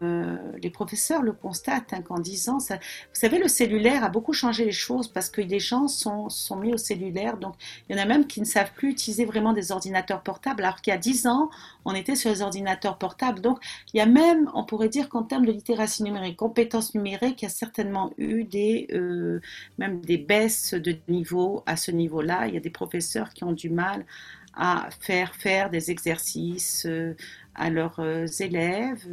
les 0.00 0.70
professeurs 0.70 1.22
le 1.22 1.32
constatent 1.32 1.92
hein, 1.92 2.02
qu'en 2.02 2.18
10 2.18 2.48
ans, 2.48 2.60
ça, 2.60 2.76
vous 2.76 3.20
savez, 3.24 3.33
le 3.38 3.48
cellulaire 3.48 4.04
a 4.04 4.08
beaucoup 4.08 4.32
changé 4.32 4.64
les 4.64 4.72
choses 4.72 5.08
parce 5.08 5.30
que 5.30 5.40
les 5.40 5.60
gens 5.60 5.88
sont, 5.88 6.28
sont 6.28 6.56
mis 6.56 6.72
au 6.72 6.76
cellulaire. 6.76 7.36
Donc, 7.36 7.54
il 7.88 7.96
y 7.96 7.98
en 7.98 8.02
a 8.02 8.06
même 8.06 8.26
qui 8.26 8.40
ne 8.40 8.44
savent 8.44 8.72
plus 8.74 8.90
utiliser 8.90 9.24
vraiment 9.24 9.52
des 9.52 9.72
ordinateurs 9.72 10.22
portables, 10.22 10.62
alors 10.62 10.80
qu'il 10.80 10.92
y 10.92 10.94
a 10.94 10.98
10 10.98 11.26
ans, 11.26 11.50
on 11.84 11.94
était 11.94 12.16
sur 12.16 12.30
les 12.30 12.42
ordinateurs 12.42 12.98
portables. 12.98 13.40
Donc, 13.40 13.58
il 13.92 13.98
y 13.98 14.00
a 14.00 14.06
même, 14.06 14.50
on 14.54 14.64
pourrait 14.64 14.88
dire 14.88 15.08
qu'en 15.08 15.22
termes 15.22 15.46
de 15.46 15.52
littératie 15.52 16.02
numérique, 16.02 16.36
compétences 16.36 16.94
numériques, 16.94 17.42
il 17.42 17.44
y 17.44 17.48
a 17.48 17.50
certainement 17.50 18.12
eu 18.18 18.44
des, 18.44 18.88
euh, 18.92 19.40
même 19.78 20.00
des 20.00 20.18
baisses 20.18 20.74
de 20.74 20.96
niveau 21.08 21.62
à 21.66 21.76
ce 21.76 21.90
niveau-là. 21.90 22.48
Il 22.48 22.54
y 22.54 22.56
a 22.56 22.60
des 22.60 22.70
professeurs 22.70 23.30
qui 23.30 23.44
ont 23.44 23.52
du 23.52 23.70
mal 23.70 24.04
à 24.56 24.88
faire 25.00 25.34
faire 25.34 25.70
des 25.70 25.90
exercices 25.90 26.86
euh, 26.86 27.14
à 27.54 27.70
leurs 27.70 27.98
euh, 28.00 28.26
élèves. 28.40 29.06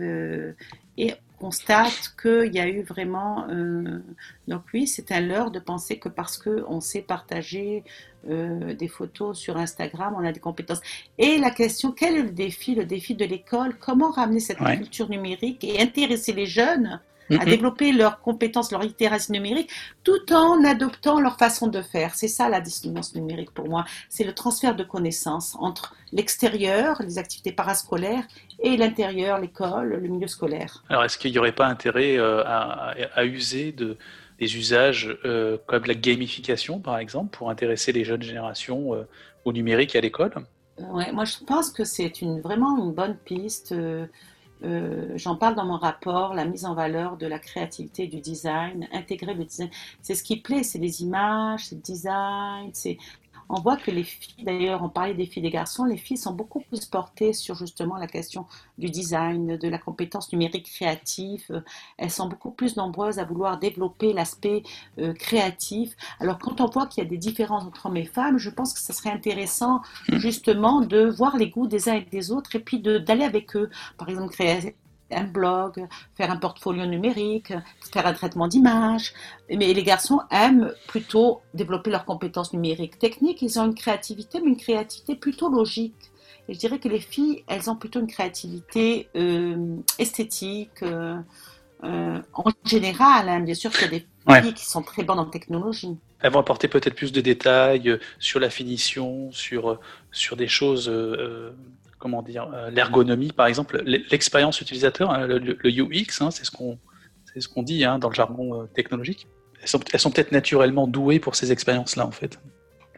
et 0.98 1.14
constate 1.42 2.14
qu'il 2.22 2.54
y 2.54 2.60
a 2.60 2.68
eu 2.68 2.84
vraiment... 2.84 3.48
Euh, 3.50 4.00
donc 4.48 4.62
oui, 4.74 4.86
c'est 4.86 5.12
un 5.12 5.22
leurre 5.22 5.50
de 5.50 5.60
penser 5.60 5.98
que 5.98 6.08
parce 6.08 6.38
qu'on 6.38 6.80
sait 6.80 7.02
partager 7.02 7.84
euh, 8.30 8.76
des 8.76 8.88
photos 8.88 9.40
sur 9.40 9.58
Instagram, 9.58 10.14
on 10.16 10.24
a 10.24 10.32
des 10.32 10.40
compétences. 10.40 10.82
Et 11.18 11.40
la 11.40 11.50
question, 11.50 11.92
quel 11.92 12.16
est 12.16 12.22
le 12.22 12.32
défi 12.32 12.76
Le 12.76 12.86
défi 12.86 13.16
de 13.16 13.26
l'école? 13.26 13.76
Comment 13.80 14.12
ramener 14.12 14.40
cette 14.40 14.60
culture 14.60 15.10
numérique 15.10 15.64
et 15.64 15.82
intéresser 15.82 16.34
les 16.34 16.46
jeunes 16.46 17.02
à 17.40 17.46
développer 17.46 17.92
leurs 17.92 18.20
compétences, 18.22 18.72
leur 18.72 18.82
littératie 18.82 19.32
numérique, 19.32 19.70
tout 20.04 20.34
en 20.34 20.64
adoptant 20.64 21.20
leur 21.20 21.38
façon 21.38 21.68
de 21.68 21.82
faire. 21.82 22.16
C'est 22.16 22.28
ça 22.28 22.50
la 22.50 22.62
distance 22.62 23.16
numérique 23.16 23.52
pour 23.52 23.68
moi. 23.68 23.86
C'est 24.10 24.24
le 24.24 24.34
transfert 24.34 24.76
de 24.76 24.84
connaissances 24.84 25.56
entre 25.60 25.96
l'extérieur, 26.12 27.02
les 27.02 27.18
activités 27.18 27.52
parascolaires, 27.52 28.24
et 28.60 28.78
l'intérieur, 28.78 29.40
l'école, 29.40 29.90
le 29.90 30.08
milieu 30.08 30.28
scolaire. 30.28 30.84
Alors, 30.90 31.04
est-ce 31.04 31.18
qu'il 31.18 31.32
n'y 31.32 31.40
aurait 31.40 31.52
pas 31.52 31.68
intérêt 31.68 32.18
euh, 32.18 32.44
à, 32.46 33.26
user 33.26 33.72
de, 33.72 33.98
des 34.40 34.58
usages 34.58 35.18
euh, 35.26 35.58
comme 35.68 35.86
la 35.86 35.96
gamification, 35.96 36.80
par 36.80 36.98
exemple, 36.98 37.36
pour 37.36 37.50
intéresser 37.50 37.92
les 37.92 38.04
jeunes 38.04 38.22
générations 38.22 38.94
euh, 38.94 39.08
au 39.46 39.54
numérique 39.54 39.96
et 39.96 39.98
à 39.98 40.02
l'école? 40.02 40.34
Ouais, 40.90 41.12
moi 41.12 41.26
je 41.26 41.38
pense 41.46 41.70
que 41.72 41.84
c'est 41.84 42.22
une, 42.22 42.42
vraiment 42.42 42.78
une 42.84 42.92
bonne 42.92 43.18
piste. 43.18 43.72
Euh, 43.72 44.06
j'en 45.16 45.36
parle 45.36 45.56
dans 45.56 45.66
mon 45.66 45.78
rapport, 45.78 46.34
la 46.34 46.46
mise 46.46 46.66
en 46.66 46.74
valeur 46.74 47.18
de 47.18 47.28
la 47.28 47.40
créativité 47.40 48.08
du 48.08 48.20
design, 48.20 48.88
intégrer 48.94 49.34
le 49.34 49.46
design. 49.46 49.70
C'est 50.02 50.16
ce 50.16 50.24
qui 50.24 50.38
plaît, 50.38 50.64
c'est 50.64 50.80
les 50.80 51.02
images, 51.02 51.66
c'est 51.66 51.76
le 51.76 51.82
design, 51.82 52.70
c'est 52.74 52.98
on 53.52 53.60
voit 53.60 53.76
que 53.76 53.92
les 53.92 54.04
filles, 54.04 54.46
d'ailleurs, 54.46 54.82
on 54.82 54.90
parlait 54.90 55.14
des 55.14 55.26
filles 55.26 55.44
et 55.44 55.50
des 55.50 55.52
garçons, 55.52 55.84
les 55.84 55.98
filles 55.98 56.18
sont 56.18 56.34
beaucoup 56.34 56.62
plus 56.62 56.86
portées 56.86 57.34
sur 57.34 57.56
justement 57.56 57.98
la 57.98 58.08
question 58.08 58.46
du 58.78 58.90
design, 58.90 59.58
de 59.58 59.68
la 59.68 59.78
compétence 59.78 60.32
numérique 60.32 60.72
créative. 60.72 61.62
Elles 61.98 62.10
sont 62.10 62.28
beaucoup 62.28 62.52
plus 62.52 62.78
nombreuses 62.78 63.20
à 63.20 63.26
vouloir 63.26 63.60
développer 63.60 64.14
l'aspect 64.14 64.64
euh, 65.00 65.14
créatif. 65.14 65.96
Alors 66.20 66.40
quand 66.40 66.62
on 66.62 66.68
voit 66.68 66.88
qu'il 66.88 67.04
y 67.04 67.06
a 67.06 67.10
des 67.10 67.18
différences 67.18 67.66
entre 67.66 67.88
hommes 67.88 67.98
et 67.98 68.06
femmes, 68.06 68.38
je 68.38 68.50
pense 68.50 68.74
que 68.74 68.80
ce 68.80 68.94
serait 68.94 69.12
intéressant 69.12 69.82
justement 70.08 70.82
de 70.82 71.06
voir 71.10 71.36
les 71.36 71.50
goûts 71.50 71.68
des 71.68 71.90
uns 71.90 71.96
et 71.96 72.08
des 72.10 72.32
autres 72.32 72.56
et 72.56 72.60
puis 72.60 72.80
d'aller 72.80 73.26
avec 73.26 73.56
eux. 73.58 73.70
Par 73.98 74.08
exemple, 74.08 74.32
créer 74.32 74.76
un 75.14 75.24
blog, 75.24 75.88
faire 76.16 76.32
un 76.32 76.38
portfolio 76.38 76.86
numérique, 76.86 77.54
faire 77.92 78.06
un 78.06 78.14
traitement 78.14 78.48
d'image. 78.48 79.14
Mais 79.50 79.74
les 79.74 79.84
garçons 79.84 80.22
aiment 80.32 80.74
plutôt 80.88 81.42
développer 81.54 81.90
leurs 81.90 82.06
compétences 82.06 82.54
numériques. 82.54 83.00
Techniques, 83.00 83.42
ils 83.42 83.60
ont 83.60 83.66
une 83.66 83.76
créativité, 83.76 84.40
mais 84.42 84.50
une 84.50 84.58
créativité 84.58 85.16
plutôt 85.16 85.50
logique. 85.50 86.12
Et 86.48 86.54
je 86.54 86.60
dirais 86.60 86.80
que 86.80 86.90
les 86.90 87.00
filles, 87.00 87.44
elles 87.48 87.70
ont 87.70 87.76
plutôt 87.76 88.00
une 88.00 88.08
créativité 88.08 89.10
euh, 89.16 89.78
esthétique. 90.00 90.84
Euh, 90.84 91.18
euh, 91.84 92.20
en 92.34 92.52
général, 92.64 93.30
hein. 93.30 93.40
bien 93.40 93.56
sûr 93.56 93.72
qu'il 93.72 93.82
y 93.82 93.86
a 93.86 93.90
des 93.90 94.42
filles 94.42 94.54
qui 94.54 94.66
sont 94.66 94.84
très 94.84 95.04
bonnes 95.04 95.20
en 95.20 95.26
technologie. 95.26 95.98
Elles 96.20 96.32
vont 96.32 96.40
apporter 96.40 96.68
peut-être 96.68 96.94
plus 96.94 97.12
de 97.12 97.22
détails 97.22 97.98
sur 98.20 98.40
la 98.40 98.52
finition, 98.52 99.32
sur, 99.32 99.80
sur 100.12 100.36
des 100.36 100.48
choses 100.48 100.92
comment 102.02 102.22
dire, 102.22 102.50
euh, 102.54 102.70
l'ergonomie, 102.70 103.32
par 103.32 103.46
exemple, 103.46 103.82
l'expérience 103.86 104.60
utilisateur, 104.60 105.12
hein, 105.12 105.28
le, 105.28 105.58
UX, 105.64 106.22
hein, 106.22 106.32
c'est 106.32 106.44
ce 106.44 106.52
qu'on 106.52 106.78
ce 107.38 107.48
qu'on 107.48 107.64
dit 107.64 107.86
hein, 107.86 107.98
dans 107.98 108.10
le 108.10 108.16
jargon 108.16 108.62
euh, 108.62 108.66
technologique. 108.66 109.28
Elles 109.62 109.70
sont, 109.70 109.80
elles 109.94 110.00
sont 110.02 110.12
peut-être 110.12 110.34
naturellement 110.34 110.86
douées 110.86 111.20
pour 111.20 111.36
ces 111.36 111.54
expériences-là, 111.54 112.06
en 112.06 112.12
fait. 112.12 112.40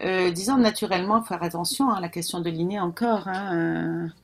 Euh, 0.01 0.31
disons 0.31 0.57
naturellement, 0.57 1.21
faire 1.21 1.43
attention 1.43 1.91
à 1.91 2.01
la 2.01 2.09
question 2.09 2.39
de 2.39 2.49
l'inné 2.49 2.79
encore. 2.79 3.29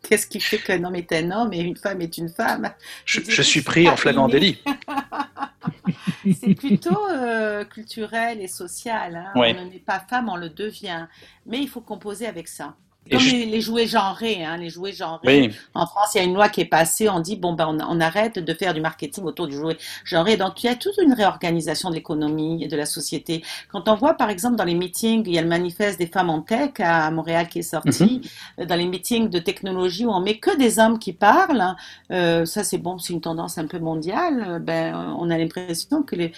Qu'est-ce 0.02 0.26
qui 0.26 0.40
fait 0.40 0.58
qu'un 0.58 0.84
homme 0.84 0.96
est 0.96 1.12
un 1.14 1.30
homme 1.30 1.54
et 1.54 1.60
une 1.60 1.76
femme 1.76 2.02
est 2.02 2.18
une 2.18 2.30
femme? 2.30 2.72
Je, 3.06 3.42
suis 3.42 3.62
pris 3.62 3.88
en 3.88 3.96
flagrant 3.96 4.28
délit. 4.28 4.64
c'est 6.42 6.56
plutôt 6.56 7.00
culturel 7.70 8.42
et 8.42 8.48
social. 8.48 9.32
On 9.36 9.42
n'est 9.42 9.84
pas 9.86 10.00
femme, 10.10 10.28
on 10.28 10.38
le 10.38 10.50
devient. 10.50 11.06
Mais 11.46 11.60
il 11.60 11.70
faut 11.70 11.82
composer 11.82 12.26
avec 12.26 12.48
ça. 12.48 12.76
Comme 13.10 13.20
les, 13.20 13.62
jouets 13.62 13.88
genrés, 13.88 14.44
hein, 14.44 14.58
les 14.58 14.70
jouets 14.70 14.94
genrés. 14.94 15.52
En 15.74 15.86
France, 15.86 16.12
il 16.14 16.18
y 16.20 16.22
a 16.22 16.24
une 16.24 16.34
loi 16.34 16.50
qui 16.50 16.62
est 16.62 16.66
passée, 16.66 17.10
on 17.10 17.20
dit, 17.20 17.36
bon, 17.36 17.54
ben, 17.54 17.78
on, 17.88 18.00
arrête 18.00 18.40
de 18.40 18.54
faire 18.54 18.74
du 18.74 18.82
marketing 18.82 19.24
autour 19.26 19.48
du 19.48 19.56
jouet 19.56 19.78
genré. 20.06 20.38
Donc, 20.38 20.64
il 20.64 20.68
y 20.68 20.70
a 20.70 20.76
toute 20.76 20.98
une 21.02 21.14
réorganisation 21.14 21.90
de 21.90 21.96
l'économie 21.96 22.64
et 22.64 22.68
de 22.68 22.78
la 22.78 22.86
société. 22.86 23.44
Quand 23.72 23.90
on 23.90 23.96
voit, 23.96 24.14
par 24.14 24.30
exemple, 24.30 24.56
dans 24.56 24.64
les 24.64 24.76
meetings, 24.76 25.24
il 25.26 25.34
y 25.34 25.38
a 25.38 25.42
le 25.42 25.48
manifeste 25.48 26.00
des 26.00 26.08
femmes 26.08 26.30
en 26.30 26.42
tech 26.42 26.72
à 26.80 27.12
Montréal 27.12 27.48
qui 27.50 27.60
est 27.60 27.64
sorti, 27.64 28.22
mhm. 28.58 28.66
dans 28.66 28.76
les 28.76 28.88
meetings 28.88 29.30
de 29.30 29.40
technologie 29.40 30.06
où 30.06 30.12
on 30.12 30.22
met 30.22 30.38
que 30.38 30.56
des 30.58 30.80
hommes 30.80 31.00
qui 31.00 31.14
parlent, 31.14 31.76
euh, 32.12 32.46
ça 32.46 32.64
c'est 32.64 32.78
bon, 32.78 32.98
c'est 32.98 33.14
une 33.14 33.22
tendance 33.22 33.58
un 33.58 33.68
peu 33.68 33.80
mondiale, 33.80 34.62
ben, 34.62 35.16
on 35.20 35.30
a 35.30 35.38
l'impression 35.38 36.04
que 36.04 36.16
les, 36.16 36.32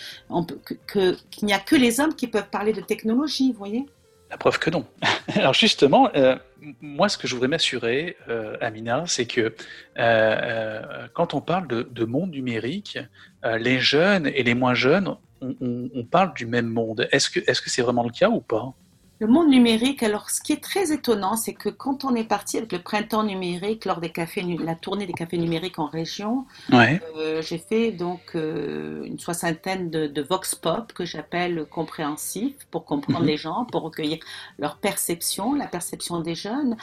que, 0.88 1.18
qu'il 1.30 1.46
n'y 1.46 1.54
a 1.54 1.60
que 1.60 1.76
les 1.76 2.00
hommes 2.00 2.16
qui 2.16 2.28
peuvent 2.28 2.50
parler 2.50 2.74
de 2.74 2.82
technologie, 2.82 3.52
vous 3.52 3.58
voyez 3.58 3.86
la 4.32 4.38
preuve 4.38 4.58
que 4.58 4.70
non. 4.70 4.86
Alors 5.36 5.54
justement, 5.54 6.10
euh, 6.16 6.36
moi, 6.80 7.10
ce 7.10 7.18
que 7.18 7.28
je 7.28 7.36
voudrais 7.36 7.50
m'assurer, 7.50 8.18
euh, 8.30 8.56
Amina, 8.62 9.04
c'est 9.06 9.26
que 9.28 9.54
euh, 10.00 11.08
quand 11.14 11.34
on 11.34 11.42
parle 11.42 11.68
de, 11.68 12.06
monde 12.06 12.32
numérique, 12.32 12.98
les 13.44 13.80
jeunes 13.80 14.28
et 14.28 14.44
les 14.44 14.54
moins 14.54 14.74
jeunes, 14.74 15.16
on, 15.42 16.04
parle 16.10 16.34
du 16.34 16.46
même 16.46 16.68
monde. 16.68 17.08
Est-ce 17.12 17.30
que 17.30 17.40
est-ce 17.48 17.62
que 17.62 17.70
c'est 17.70 17.82
vraiment 17.82 18.04
le 18.04 18.12
cas 18.12 18.30
ou 18.30 18.42
pas? 18.42 18.74
Le 19.22 19.28
monde 19.28 19.50
numérique, 19.50 20.02
alors 20.02 20.32
ce 20.32 20.42
qui 20.42 20.52
est 20.52 20.64
très 20.64 20.92
étonnant, 20.92 21.36
c'est 21.36 21.54
que 21.54 21.70
quand 21.70 22.06
on 22.06 22.16
est 22.16 22.24
parti 22.24 22.58
avec 22.58 22.72
le 22.72 22.82
printemps 22.82 23.24
numérique, 23.24 23.86
lors 23.86 24.00
des 24.00 24.10
cafés, 24.10 24.42
la 24.42 24.74
tournée 24.74 25.06
des 25.06 25.14
cafés 25.14 25.38
numériques 25.38 25.78
en 25.78 25.86
région, 25.86 26.48
euh, 26.74 27.40
j'ai 27.44 27.60
fait 27.60 27.92
donc 27.92 28.32
euh, 28.34 29.04
une 29.04 29.20
soixantaine 29.20 29.92
de, 29.92 30.22
vox 30.24 30.56
pop 30.56 30.92
que 30.94 31.06
j'appelle 31.06 31.68
compréhensifs 31.70 32.66
pour 32.72 32.84
comprendre 32.84 33.20
mhm. 33.20 33.28
les 33.28 33.38
gens, 33.38 33.66
pour 33.66 33.84
recueillir 33.84 34.18
leur 34.58 34.78
perception, 34.78 35.54
la 35.54 35.68
perception 35.68 36.22
des 36.22 36.34
jeunes. 36.34 36.76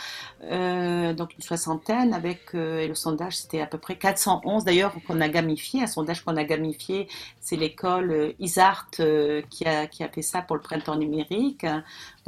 Euh, 0.45 1.15
donc 1.15 1.35
une 1.35 1.43
soixantaine 1.43 2.15
avec, 2.15 2.55
et 2.55 2.87
le 2.87 2.95
sondage 2.95 3.37
c'était 3.37 3.63
à 3.63 3.67
peu 3.67 3.79
près 3.79 3.97
411 3.97 4.63
d'ailleurs 4.63 4.95
qu'on 5.09 5.21
a 5.21 5.29
gamifié, 5.29 5.83
un 5.83 5.89
sondage 5.89 6.25
qu'on 6.25 6.37
a 6.37 6.45
gamifié, 6.45 7.09
c'est 7.41 7.57
l'école 7.57 8.33
Isart 8.39 8.91
qui, 9.51 9.65
a, 9.67 9.89
qui 9.89 10.05
a 10.05 10.09
fait 10.09 10.23
ça 10.23 10.41
pour 10.41 10.55
le 10.55 10.63
printemps 10.63 10.95
numérique. 10.95 11.67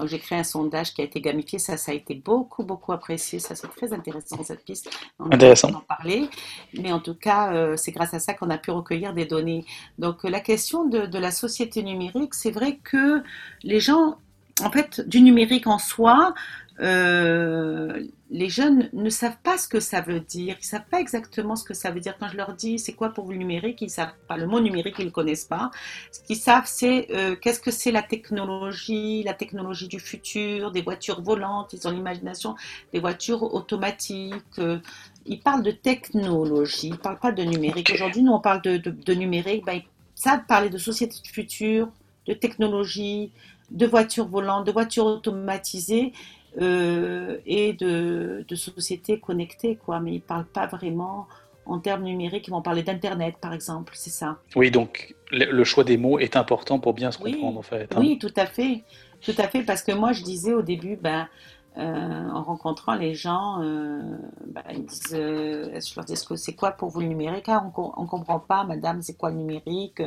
Donc 0.00 0.08
j'ai 0.08 0.18
créé 0.18 0.38
un 0.38 0.44
sondage 0.44 0.94
qui 0.94 1.02
a 1.02 1.04
été 1.04 1.20
gamifié, 1.20 1.58
ça, 1.58 1.76
ça 1.76 1.92
a 1.92 1.94
été 1.94 2.14
beaucoup, 2.14 2.64
beaucoup 2.64 2.92
apprécié, 2.92 3.38
ça 3.38 3.54
c'est 3.54 3.68
très 3.68 3.92
intéressant 3.92 4.42
cette 4.42 4.64
piste. 4.64 4.88
On 5.18 5.26
intéressant. 5.26 5.68
en 5.74 5.80
parler, 5.80 6.26
mais 6.72 6.90
en 6.90 7.00
tout 7.00 7.14
cas, 7.14 7.52
euh, 7.52 7.76
c'est 7.76 7.92
grâce 7.92 8.14
à 8.14 8.18
ça 8.18 8.32
qu'on 8.32 8.48
a 8.48 8.56
pu 8.56 8.70
recueillir 8.70 9.12
des 9.12 9.26
données. 9.26 9.66
Donc 9.98 10.24
la 10.24 10.40
question 10.40 10.86
de, 10.86 11.04
de 11.04 11.18
la 11.18 11.30
société 11.30 11.82
numérique, 11.82 12.32
c'est 12.32 12.50
vrai 12.50 12.78
que 12.82 13.22
les 13.62 13.78
gens, 13.78 14.16
en 14.62 14.70
fait, 14.70 15.00
du 15.08 15.20
numérique 15.20 15.66
en 15.66 15.78
soi, 15.78 16.34
euh, 16.80 18.06
les 18.30 18.48
jeunes 18.48 18.88
ne 18.92 19.10
savent 19.10 19.36
pas 19.42 19.58
ce 19.58 19.68
que 19.68 19.80
ça 19.80 20.00
veut 20.00 20.20
dire. 20.20 20.56
Ils 20.58 20.62
ne 20.62 20.66
savent 20.66 20.86
pas 20.90 21.00
exactement 21.00 21.56
ce 21.56 21.64
que 21.64 21.74
ça 21.74 21.90
veut 21.90 22.00
dire. 22.00 22.16
Quand 22.18 22.28
je 22.28 22.36
leur 22.36 22.54
dis 22.54 22.78
c'est 22.78 22.92
quoi 22.92 23.10
pour 23.10 23.24
vous 23.26 23.32
le 23.32 23.38
numérique, 23.38 23.82
ils 23.82 23.86
ne 23.86 23.90
savent 23.90 24.14
pas. 24.28 24.36
Le 24.36 24.46
mot 24.46 24.60
numérique, 24.60 24.94
ils 24.98 25.02
ne 25.02 25.06
le 25.06 25.12
connaissent 25.12 25.44
pas. 25.44 25.70
Ce 26.10 26.20
qu'ils 26.20 26.36
savent, 26.36 26.66
c'est 26.66 27.08
euh, 27.10 27.36
qu'est-ce 27.36 27.60
que 27.60 27.70
c'est 27.70 27.90
la 27.90 28.02
technologie, 28.02 29.22
la 29.24 29.34
technologie 29.34 29.88
du 29.88 30.00
futur, 30.00 30.70
des 30.70 30.80
voitures 30.80 31.20
volantes. 31.20 31.72
Ils 31.74 31.86
ont 31.86 31.90
l'imagination 31.90 32.54
des 32.92 33.00
voitures 33.00 33.42
automatiques. 33.54 34.34
Euh, 34.58 34.78
ils 35.26 35.40
parlent 35.40 35.62
de 35.62 35.72
technologie, 35.72 36.88
ils 36.88 36.92
ne 36.92 36.96
parlent 36.96 37.18
pas 37.18 37.32
de 37.32 37.42
numérique. 37.42 37.90
Aujourd'hui, 37.92 38.22
nous, 38.22 38.32
on 38.32 38.40
parle 38.40 38.62
de, 38.62 39.14
numérique. 39.14 39.66
Ben, 39.66 39.74
ils 39.74 39.84
savent 40.14 40.44
parler 40.46 40.70
de 40.70 40.78
société 40.78 41.16
de 41.22 41.28
futur, 41.28 41.88
de 42.26 42.32
technologie, 42.32 43.32
de 43.70 43.86
voitures 43.86 44.26
volantes, 44.26 44.66
de 44.66 44.72
voitures 44.72 45.06
automatisées. 45.06 46.12
Euh, 46.60 47.38
et 47.46 47.74
de, 47.74 48.44
de 48.48 48.54
sociétés 48.56 49.20
connectées, 49.20 49.76
quoi. 49.76 50.00
Mais 50.00 50.10
ils 50.10 50.16
ne 50.16 50.20
parlent 50.20 50.48
pas 50.52 50.66
vraiment 50.66 51.28
en 51.64 51.78
termes 51.78 52.02
numériques, 52.02 52.48
ils 52.48 52.50
vont 52.50 52.62
parler 52.62 52.82
d'Internet, 52.82 53.36
par 53.40 53.52
exemple, 53.52 53.92
c'est 53.94 54.10
ça. 54.10 54.38
Oui, 54.56 54.72
donc 54.72 55.14
le 55.30 55.62
choix 55.64 55.84
des 55.84 55.96
mots 55.96 56.18
est 56.18 56.36
important 56.36 56.80
pour 56.80 56.94
bien 56.94 57.12
se 57.12 57.18
comprendre, 57.18 57.58
en 57.58 57.62
fait. 57.62 57.94
Hein. 57.94 58.00
Oui, 58.00 58.18
tout 58.18 58.32
à 58.36 58.46
fait. 58.46 58.82
Tout 59.20 59.34
à 59.38 59.46
fait, 59.46 59.62
parce 59.62 59.82
que 59.82 59.92
moi, 59.92 60.12
je 60.12 60.22
disais 60.22 60.52
au 60.52 60.62
début, 60.62 60.96
ben, 60.96 61.28
en 61.76 62.42
rencontrant 62.42 62.94
les 62.94 63.14
gens, 63.14 63.62
euh, 63.62 64.02
bah, 64.46 64.62
ils 64.72 64.84
disent, 64.84 65.14
euh, 65.14 65.78
je 65.80 65.94
leur 65.94 66.04
dis, 66.04 66.14
c'est 66.16 66.54
quoi 66.54 66.72
pour 66.72 66.88
vous 66.90 67.00
le 67.00 67.06
numérique? 67.06 67.48
Ah, 67.48 67.64
On 67.76 68.02
ne 68.02 68.08
comprend 68.08 68.40
pas, 68.40 68.64
madame, 68.64 69.02
c'est 69.02 69.16
quoi 69.16 69.30
le 69.30 69.36
numérique? 69.36 70.02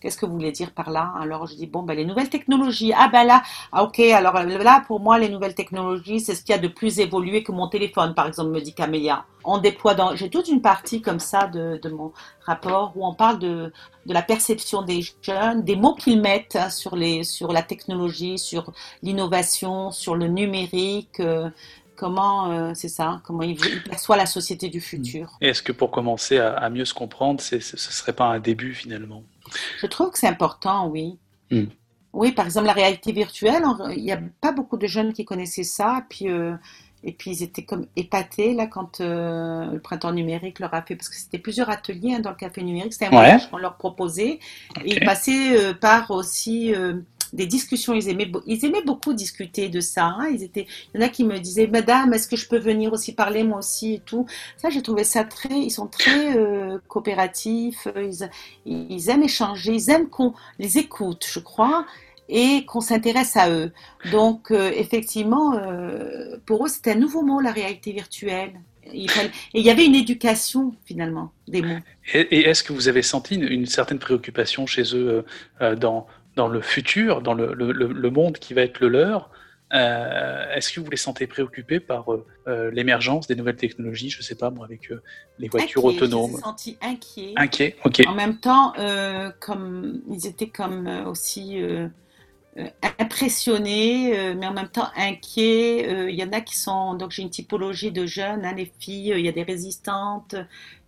Qu'est-ce 0.00 0.16
que 0.16 0.26
vous 0.26 0.34
voulez 0.34 0.52
dire 0.52 0.72
par 0.72 0.90
là? 0.90 1.12
Alors 1.20 1.46
je 1.46 1.56
dis, 1.56 1.66
bon, 1.66 1.82
ben, 1.82 1.94
les 1.96 2.04
nouvelles 2.04 2.30
technologies. 2.30 2.92
Ah 2.96 3.08
ben 3.12 3.24
là, 3.24 3.42
ah, 3.72 3.84
ok, 3.84 3.98
alors 4.00 4.34
là, 4.34 4.84
pour 4.86 5.00
moi, 5.00 5.18
les 5.18 5.28
nouvelles 5.28 5.54
technologies, 5.54 6.20
c'est 6.20 6.34
ce 6.34 6.42
qu'il 6.42 6.54
y 6.54 6.58
a 6.58 6.60
de 6.60 6.68
plus 6.68 7.00
évolué 7.00 7.42
que 7.42 7.52
mon 7.52 7.68
téléphone, 7.68 8.14
par 8.14 8.26
exemple, 8.26 8.50
me 8.50 8.60
dit 8.60 8.74
Camélia 8.74 9.24
on 9.48 9.58
déploie 9.58 9.94
dans. 9.94 10.14
J'ai 10.14 10.30
toute 10.30 10.48
une 10.48 10.60
partie 10.60 11.00
comme 11.00 11.20
ça 11.20 11.46
de, 11.46 11.80
mon 11.88 12.12
rapport 12.44 12.92
où 12.96 13.06
on 13.06 13.14
parle 13.14 13.38
de, 13.38 13.72
de, 14.06 14.12
la 14.12 14.22
perception 14.22 14.82
des 14.82 15.00
jeunes, 15.22 15.62
des 15.62 15.76
mots 15.76 15.94
qu'ils 15.94 16.20
mettent 16.20 16.56
hein, 16.56 16.70
sur, 16.70 16.96
les, 16.96 17.24
sur 17.24 17.52
la 17.52 17.62
technologie, 17.62 18.38
sur 18.38 18.72
l'innovation, 19.02 19.90
sur 19.90 20.16
le 20.16 20.28
numérique. 20.28 21.07
Euh, 21.20 21.50
comment 21.98 22.50
euh, 22.50 22.72
c'est 22.74 22.88
ça 22.88 23.20
Comment 23.24 23.42
ils, 23.42 23.58
perçoivent 23.82 24.18
la 24.18 24.26
société 24.26 24.68
du 24.68 24.80
futur 24.80 25.36
Est-ce 25.40 25.62
que 25.62 25.72
pour 25.72 25.90
commencer 25.90 26.38
à, 26.38 26.70
mieux 26.70 26.84
se 26.84 26.94
comprendre, 26.94 27.40
ce 27.40 27.56
ne 27.56 27.60
serait 27.60 28.14
pas 28.14 28.26
un 28.26 28.40
début 28.40 28.72
finalement? 28.72 29.22
Je 29.80 29.86
trouve 29.86 30.10
que 30.10 30.18
c'est 30.18 30.28
important, 30.28 30.88
oui. 30.88 31.18
Hmm. 31.50 31.66
Oui, 32.14 32.32
par 32.32 32.46
exemple, 32.46 32.66
la 32.66 32.72
réalité 32.72 33.12
virtuelle, 33.12 33.62
il 33.94 34.02
n'y 34.02 34.12
a 34.12 34.20
pas 34.40 34.52
beaucoup 34.52 34.78
de 34.78 34.86
jeunes 34.86 35.12
qui 35.12 35.24
connaissaient 35.24 35.64
ça. 35.64 36.04
Puis. 36.08 36.30
Euh, 36.30 36.54
et 37.04 37.12
puis 37.12 37.30
ils 37.30 37.44
étaient 37.44 37.62
comme 37.62 37.86
épatés 37.94 38.54
là 38.54 38.66
quand 38.66 39.00
euh, 39.00 39.70
le 39.70 39.78
printemps 39.78 40.10
numérique 40.10 40.58
leur 40.58 40.74
a 40.74 40.82
fait, 40.82 40.96
parce 40.96 41.08
que 41.08 41.14
c'était 41.14 41.38
plusieurs 41.38 41.70
ateliers 41.70 42.14
hein, 42.14 42.18
dans 42.18 42.30
le 42.30 42.36
café 42.36 42.60
numérique, 42.60 42.92
c'était 42.92 43.06
un 43.06 43.10
voyage 43.10 43.48
qu'on 43.48 43.58
leur 43.58 43.76
proposait. 43.76 44.40
Et 44.84 44.96
ils 44.96 45.04
passaient 45.04 45.74
par 45.80 46.10
aussi 46.10 46.74
des 47.32 47.46
discussions, 47.46 47.94
ils 47.94 48.08
aimaient, 48.08 48.30
ils 48.46 48.64
aimaient 48.64 48.84
beaucoup 48.84 49.12
discuter 49.12 49.68
de 49.68 49.80
ça. 49.80 50.06
Hein. 50.06 50.28
Ils 50.32 50.42
étaient, 50.42 50.66
il 50.94 51.00
y 51.00 51.02
en 51.02 51.06
a 51.06 51.08
qui 51.08 51.24
me 51.24 51.38
disaient, 51.38 51.66
Madame, 51.66 52.12
est-ce 52.14 52.28
que 52.28 52.36
je 52.36 52.48
peux 52.48 52.58
venir 52.58 52.92
aussi 52.92 53.14
parler 53.14 53.44
moi 53.44 53.58
aussi 53.58 53.94
et 53.94 54.00
tout. 54.00 54.26
Ça, 54.56 54.70
j'ai 54.70 54.82
trouvé 54.82 55.04
ça 55.04 55.24
très, 55.24 55.58
ils 55.58 55.70
sont 55.70 55.86
très 55.86 56.36
coopératifs, 56.88 57.88
ils, 57.96 58.28
ils 58.66 59.10
aiment 59.10 59.24
échanger, 59.24 59.72
ils 59.72 59.90
aiment 59.90 60.08
qu'on 60.08 60.34
les 60.58 60.78
écoute, 60.78 61.26
je 61.30 61.38
crois 61.38 61.86
et 62.28 62.64
qu'on 62.66 62.80
s'intéresse 62.80 63.36
à 63.36 63.50
eux. 63.50 63.72
Donc, 64.12 64.50
euh, 64.50 64.70
effectivement, 64.74 65.54
euh, 65.56 66.36
pour 66.46 66.66
eux, 66.66 66.68
c'était 66.68 66.92
un 66.92 66.96
nouveau 66.96 67.22
mot, 67.22 67.40
la 67.40 67.52
réalité 67.52 67.92
virtuelle. 67.92 68.52
Et 68.92 69.06
il 69.52 69.62
y 69.62 69.70
avait 69.70 69.84
une 69.84 69.94
éducation, 69.94 70.74
finalement, 70.86 71.30
des 71.46 71.60
mots. 71.60 71.76
Et, 72.14 72.40
est-ce 72.40 72.62
que 72.62 72.72
vous 72.72 72.88
avez 72.88 73.02
senti 73.02 73.34
une, 73.34 73.66
certaine 73.66 73.98
préoccupation 73.98 74.66
chez 74.66 74.94
eux 74.94 75.26
euh, 75.60 75.76
dans, 75.76 76.06
dans 76.38 76.48
le 76.48 76.60
futur, 76.60 77.20
dans 77.20 77.34
le, 77.34 77.52
le, 77.52 78.10
monde 78.10 78.38
qui 78.38 78.54
va 78.54 78.62
être 78.62 78.78
le 78.78 78.88
leur 78.88 79.28
Est-ce 79.72 80.72
que 80.72 80.78
vous 80.80 80.88
les 80.88 80.96
sentez 80.96 81.26
préoccupés 81.26 81.80
par 81.80 82.06
l'émergence 82.46 83.26
des 83.26 83.34
nouvelles 83.34 83.56
technologies 83.56 84.08
Je 84.08 84.18
ne 84.18 84.22
sais 84.22 84.36
pas, 84.36 84.50
moi, 84.50 84.64
avec 84.64 84.88
les 85.40 85.48
voitures 85.48 85.84
autonomes. 85.84 86.30
Je 86.30 86.36
me 86.36 86.40
senti 86.40 86.78
inquiets. 86.80 87.32
Inquiets, 87.36 87.76
ok. 87.84 88.02
En 88.06 88.14
même 88.14 88.38
temps, 88.38 88.72
comme 89.40 90.00
ils 90.08 90.28
étaient 90.28 90.48
comme 90.48 90.86
aussi 91.06 91.60
euh, 91.60 91.88
impressionnés, 92.98 94.18
euh, 94.18 94.34
mais 94.36 94.46
en 94.46 94.52
même 94.52 94.68
temps 94.68 94.88
inquiets. 94.96 95.86
Euh, 95.88 96.10
il 96.10 96.16
y 96.16 96.24
en 96.24 96.32
a 96.32 96.40
qui 96.40 96.56
sont, 96.56 96.94
donc 96.94 97.10
j'ai 97.12 97.22
une 97.22 97.30
typologie 97.30 97.92
de 97.92 98.06
jeunes, 98.06 98.44
hein, 98.44 98.54
les 98.56 98.70
filles, 98.78 99.14
il 99.16 99.24
y 99.24 99.28
a 99.28 99.32
des 99.32 99.42
résistantes, 99.42 100.34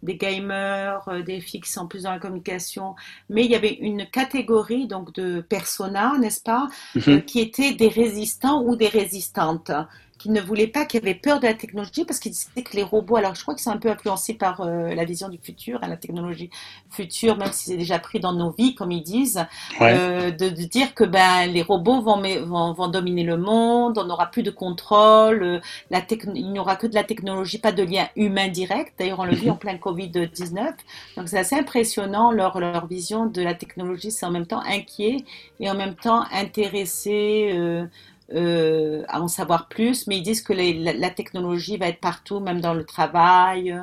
des 0.03 0.17
gamers, 0.17 1.09
des 1.25 1.41
filles 1.41 1.61
qui 1.61 1.71
sont 1.71 1.87
plus 1.87 2.05
dans 2.05 2.11
la 2.11 2.19
communication, 2.19 2.95
mais 3.29 3.45
il 3.45 3.51
y 3.51 3.55
avait 3.55 3.75
une 3.75 4.07
catégorie 4.07 4.87
donc 4.87 5.15
de 5.15 5.41
personas, 5.41 6.19
n'est-ce 6.19 6.43
pas, 6.43 6.69
mhm. 6.95 7.23
qui 7.23 7.41
étaient 7.41 7.75
des 7.75 7.89
résistants 7.89 8.63
ou 8.63 8.77
des 8.77 8.89
résistantes 8.89 9.73
qui 10.21 10.29
ne 10.29 10.41
voulaient 10.41 10.67
pas, 10.67 10.85
qui 10.85 10.99
avaient 10.99 11.15
peur 11.15 11.41
de 11.41 11.47
la 11.47 11.55
technologie 11.55 12.05
parce 12.05 12.19
qu'ils 12.19 12.33
disaient 12.33 12.63
que 12.63 12.77
les 12.77 12.83
robots, 12.83 13.17
alors 13.17 13.35
je 13.35 13.41
crois 13.41 13.55
qu'ils 13.55 13.63
sont 13.63 13.71
un 13.71 13.79
peu 13.79 13.89
influencés 13.89 14.35
par 14.35 14.61
euh, 14.61 14.95
la 14.95 15.05
vision 15.07 15.31
du 15.31 15.39
futur, 15.39 15.81
hein, 15.83 15.89
la 15.89 15.97
technologie 15.97 16.51
future, 16.91 17.39
même 17.39 17.53
si 17.53 17.71
c'est 17.71 17.79
déjà 17.79 17.99
pris 17.99 18.21
dans 18.21 18.35
nos 18.35 18.51
vies, 18.51 18.75
comme 18.75 18.93
ils 18.93 19.03
disent, 19.03 19.47
euh, 19.81 20.31
de, 20.31 20.49
dire 20.49 20.95
que 20.95 21.05
ben, 21.05 21.47
les 21.47 21.63
robots 21.63 22.03
vont, 22.03 22.21
vont, 22.45 22.73
vont, 22.75 22.89
dominer 22.89 23.25
le 23.25 23.39
monde, 23.39 23.97
on 23.97 24.05
n'aura 24.05 24.31
plus 24.31 24.43
de 24.43 24.51
contrôle, 24.51 25.43
euh, 25.43 25.61
la 25.91 26.03
il 26.35 26.53
n'y 26.53 26.59
aura 26.59 26.77
que 26.77 26.87
de 26.87 26.95
la 26.95 27.05
technologie, 27.05 27.59
pas 27.59 27.73
de 27.73 27.83
lien 27.83 28.09
humain 28.15 28.49
direct. 28.49 28.93
D'ailleurs, 28.99 29.21
on 29.21 29.25
le 29.25 29.35
vit 29.35 29.47
mhm. 29.47 29.53
en 29.53 29.57
plein 29.57 29.77
Covid-19. 29.77 30.75
Donc 31.17 31.29
c'est 31.29 31.39
assez 31.39 31.57
impressionnant 31.57 32.31
leur, 32.31 32.61
leur 32.61 32.87
vision 32.87 33.27
de 33.27 33.41
la 33.41 33.55
technologie, 33.55 34.11
c'est 34.11 34.27
en 34.27 34.31
même 34.31 34.47
temps 34.47 34.63
inquiet 34.67 35.25
et 35.61 35.71
en 35.71 35.75
même 35.75 35.95
temps 35.95 36.25
intéressé. 36.33 37.87
Euh, 38.33 39.03
à 39.09 39.21
en 39.21 39.27
savoir 39.27 39.69
plus, 39.69 40.07
mais 40.07 40.19
ils 40.19 40.23
disent 40.23 40.43
que 40.43 40.53
la, 40.53 41.11
technologie 41.11 41.77
va 41.77 41.89
être 41.89 41.99
partout, 41.99 42.39
même 42.39 42.61
dans 42.61 42.75
le 42.75 42.85
travail, 42.85 43.77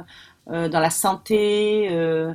euh, 0.49 0.69
dans 0.69 0.79
la 0.79 0.89
santé, 0.89 1.89
euh, 1.91 2.33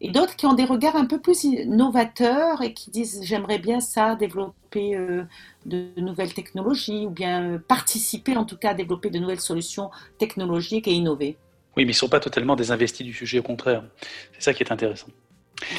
et 0.00 0.10
d'autres 0.10 0.34
qui 0.34 0.46
ont 0.46 0.54
des 0.54 0.64
regards 0.64 0.96
un 0.96 1.04
peu 1.04 1.20
plus 1.20 1.44
novateurs 1.66 2.62
et 2.62 2.72
qui 2.72 2.90
disent 2.90 3.20
j'aimerais 3.22 3.58
bien 3.58 3.80
ça, 3.80 4.16
développer 4.16 4.96
de 5.66 5.88
nouvelles 5.98 6.32
technologies, 6.32 7.06
ou 7.06 7.10
bien 7.10 7.60
participer 7.68 8.36
en 8.36 8.44
tout 8.44 8.56
cas 8.56 8.70
à 8.70 8.74
développer 8.74 9.10
de 9.10 9.18
nouvelles 9.18 9.40
solutions 9.40 9.90
technologiques 10.18 10.88
et 10.88 10.92
innover. 10.92 11.36
Oui, 11.76 11.84
mais 11.84 11.92
ils 11.92 11.94
ne 11.94 11.98
sont 11.98 12.08
pas 12.08 12.20
totalement 12.20 12.56
désinvestis 12.56 13.06
du 13.06 13.12
sujet, 13.12 13.38
au 13.38 13.42
contraire. 13.42 13.84
C'est 14.32 14.42
ça 14.42 14.54
qui 14.54 14.62
est 14.62 14.72
intéressant. 14.72 15.08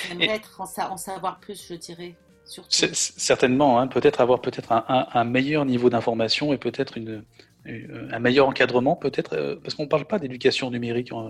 J'aimerais 0.08 0.36
être 0.36 0.62
en 0.62 0.98
savoir 0.98 1.40
plus, 1.40 1.68
je 1.68 1.74
dirais. 1.74 2.16
Certainement, 2.46 3.80
hein, 3.80 3.88
peut-être 3.88 4.22
avoir 4.22 4.42
peut-être 4.42 4.72
un, 4.72 5.24
meilleur 5.24 5.66
niveau 5.66 5.90
d'information 5.90 6.54
et 6.54 6.58
peut-être 6.58 6.98
une, 6.98 7.24
un 7.66 8.20
meilleur 8.20 8.48
encadrement, 8.48 8.96
peut-être, 8.96 9.34
euh, 9.34 9.56
parce 9.62 9.76
qu'on 9.76 9.84
ne 9.84 9.90
parle 9.90 10.06
pas 10.06 10.20
d'éducation 10.20 10.70
numérique, 10.70 11.12
euh, 11.12 11.30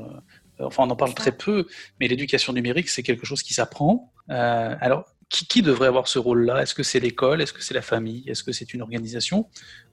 enfin 0.60 0.84
on 0.84 0.89
en 0.89 0.95
parle 0.95 1.13
très 1.13 1.32
peu, 1.32 1.67
mais 1.99 2.08
l'éducation 2.08 2.52
numérique 2.54 2.89
c'est 2.89 3.04
quelque 3.04 3.26
chose 3.26 3.43
qui 3.43 3.54
s'apprend. 3.54 4.12
Euh, 4.30 4.76
alors, 4.80 5.06
qui, 5.30 5.47
qui, 5.47 5.62
devrait 5.62 5.88
avoir 5.88 6.08
ce 6.08 6.19
rôle-là? 6.19 6.62
Est-ce 6.62 6.76
que 6.76 6.84
c'est 6.84 6.99
l'école? 6.99 7.41
Est-ce 7.41 7.54
que 7.54 7.63
c'est 7.63 7.73
la 7.73 7.82
famille? 7.82 8.23
Est-ce 8.28 8.43
que 8.43 8.52
c'est 8.52 8.73
une 8.73 8.82
organisation? 8.82 9.47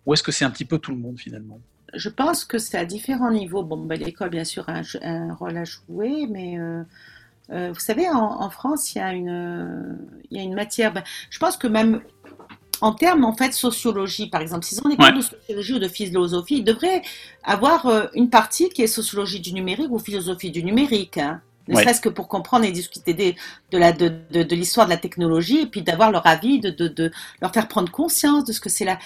Ou 0.05 0.15
est-ce 0.15 0.23
que 0.23 0.33
c'est 0.33 0.45
un 0.45 0.51
petit 0.51 0.67
peu 0.67 0.79
tout 0.79 0.91
le 0.91 0.99
monde 0.99 1.19
finalement? 1.19 1.61
Je 1.95 2.09
pense 2.09 2.45
que 2.45 2.59
c'est 2.59 2.79
à 2.79 2.85
différents 2.85 3.33
niveaux. 3.33 3.65
Bon, 3.65 3.79
ben, 3.85 3.99
l'école 3.99 4.31
bien 4.31 4.45
sûr 4.45 4.69
a 4.69 4.83
un, 5.03 5.35
rôle 5.35 5.57
à 5.57 5.65
jouer, 5.65 6.27
mais 6.29 6.59
euh, 6.59 6.83
vous 7.51 7.81
savez, 7.81 8.09
en, 8.09 8.49
France, 8.51 8.95
il 8.95 8.99
y, 8.99 9.01
a 9.01 9.13
une, 9.13 9.99
il 10.31 10.39
y 10.39 10.41
a 10.41 10.45
une 10.45 10.55
matière. 10.55 10.93
Ben, 10.93 11.03
je 11.31 11.39
pense 11.39 11.57
que 11.57 11.67
même 11.67 12.01
en 12.81 12.93
termes 12.93 13.25
en 13.25 13.35
fait 13.35 13.53
sociologie, 13.53 14.29
par 14.29 14.41
exemple, 14.41 14.65
s'ils 14.65 14.81
ont 14.85 14.89
des 14.89 14.97
cours 14.97 15.13
de 15.13 15.21
sociologie 15.21 15.75
ou 15.75 15.79
de 15.79 15.89
philosophie, 15.89 16.59
ils 16.59 16.65
devraient 16.65 17.03
avoir 17.43 17.87
euh, 17.87 18.07
une 18.15 18.31
partie 18.31 18.69
qui 18.71 18.83
est 18.83 18.87
sociologie 18.87 19.41
du 19.41 19.53
numérique 19.53 19.91
ou 19.91 19.99
philosophie 19.99 20.51
du 20.51 20.65
numérique. 20.65 21.19
Hein 21.19 21.43
ne 21.68 21.77
serait-ce 21.77 22.01
que 22.01 22.09
pour 22.09 22.29
comprendre 22.29 22.64
et 22.64 22.73
discuter 22.73 23.14
de, 23.70 23.79
la, 23.79 23.92
de, 23.92 24.12
de, 24.31 24.42
de 24.42 24.57
l'histoire 24.57 24.87
de 24.87 24.90
la 24.90 24.96
technologie 24.96 25.61
et 25.61 25.66
puis 25.66 25.83
d'avoir 25.83 26.11
leur 26.11 26.27
avis, 26.27 26.61
de, 26.61 26.70
de, 26.70 27.11
leur 27.40 27.53
faire 27.53 27.68
prendre 27.68 27.90
conscience 27.90 28.44
de 28.44 28.53
ce 28.53 28.61
que 28.61 28.68
c'est 28.68 28.85
la, 28.85 28.99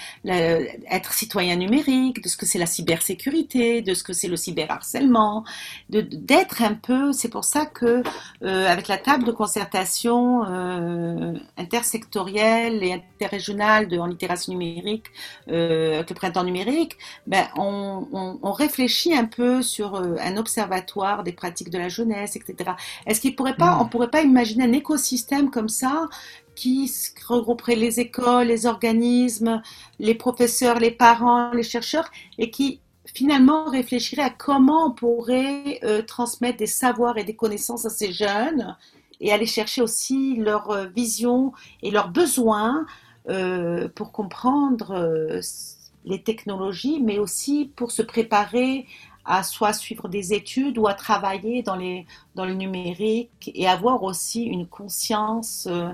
être 0.90 1.12
citoyen 1.12 1.56
numérique, 1.56 2.22
de 2.22 2.28
ce 2.28 2.36
que 2.36 2.46
c'est 2.46 2.58
la 2.58 2.66
cybersécurité, 2.66 3.82
de 3.82 3.94
ce 3.94 4.02
que 4.02 4.12
c'est 4.12 4.28
le 4.28 4.36
cyberharcèlement, 4.36 5.44
d'être 5.88 6.62
un 6.62 6.74
peu, 6.74 7.12
c'est 7.12 7.28
pour 7.28 7.44
ça 7.44 7.66
que 7.66 8.02
euh, 8.42 8.68
avec 8.68 8.88
la 8.88 8.98
table 8.98 9.24
de 9.24 9.32
concertation 9.32 10.44
euh, 10.44 11.23
intersectorielle 11.74 12.82
et 12.82 12.92
interrégionale 12.92 13.88
de, 13.88 13.98
en 13.98 14.06
littératie 14.06 14.50
numérique, 14.50 15.06
euh, 15.48 15.96
avec 15.96 16.10
le 16.10 16.14
printemps 16.14 16.44
numérique, 16.44 16.96
ben, 17.26 17.46
on, 17.56 18.06
on, 18.12 18.38
on 18.42 18.52
réfléchit 18.52 19.14
un 19.14 19.24
peu 19.24 19.62
sur 19.62 19.96
euh, 19.96 20.16
un 20.20 20.36
observatoire 20.36 21.24
des 21.24 21.32
pratiques 21.32 21.70
de 21.70 21.78
la 21.78 21.88
jeunesse, 21.88 22.36
etc 22.36 22.64
est-ce 23.06 23.20
qu'il 23.20 23.36
pourrait 23.36 23.56
pas, 23.56 23.78
on 23.80 23.86
pourrait 23.86 24.10
pas 24.10 24.22
imaginer 24.22 24.64
un 24.64 24.72
écosystème 24.72 25.50
comme 25.50 25.68
ça 25.68 26.08
qui 26.54 26.90
regrouperait 27.26 27.74
les 27.74 28.00
écoles, 28.00 28.46
les 28.46 28.66
organismes, 28.66 29.60
les 29.98 30.14
professeurs, 30.14 30.78
les 30.78 30.92
parents, 30.92 31.50
les 31.50 31.64
chercheurs, 31.64 32.10
et 32.38 32.50
qui 32.50 32.80
finalement 33.06 33.64
réfléchirait 33.64 34.22
à 34.22 34.30
comment 34.30 34.86
on 34.86 34.90
pourrait 34.92 35.80
euh, 35.82 36.02
transmettre 36.02 36.58
des 36.58 36.66
savoirs 36.66 37.18
et 37.18 37.24
des 37.24 37.36
connaissances 37.36 37.84
à 37.84 37.90
ces 37.90 38.12
jeunes 38.12 38.76
et 39.20 39.32
aller 39.32 39.46
chercher 39.46 39.82
aussi 39.82 40.36
leur 40.36 40.70
euh, 40.70 40.86
vision 40.86 41.52
et 41.82 41.90
leurs 41.90 42.08
besoins 42.08 42.86
euh, 43.28 43.88
pour 43.94 44.12
comprendre 44.12 45.40
les 46.04 46.22
technologies, 46.22 47.00
mais 47.00 47.18
aussi 47.18 47.70
pour 47.76 47.90
se 47.90 48.02
préparer 48.02 48.86
à 49.24 49.42
soit 49.42 49.72
suivre 49.72 50.08
des 50.08 50.34
études 50.34 50.78
ou 50.78 50.86
à 50.86 50.94
travailler 50.94 51.62
dans, 51.62 51.76
les, 51.76 52.06
dans 52.34 52.44
le 52.44 52.54
numérique 52.54 53.50
et 53.54 53.66
avoir 53.66 54.02
aussi 54.02 54.44
une 54.44 54.66
conscience, 54.66 55.66
euh, 55.70 55.88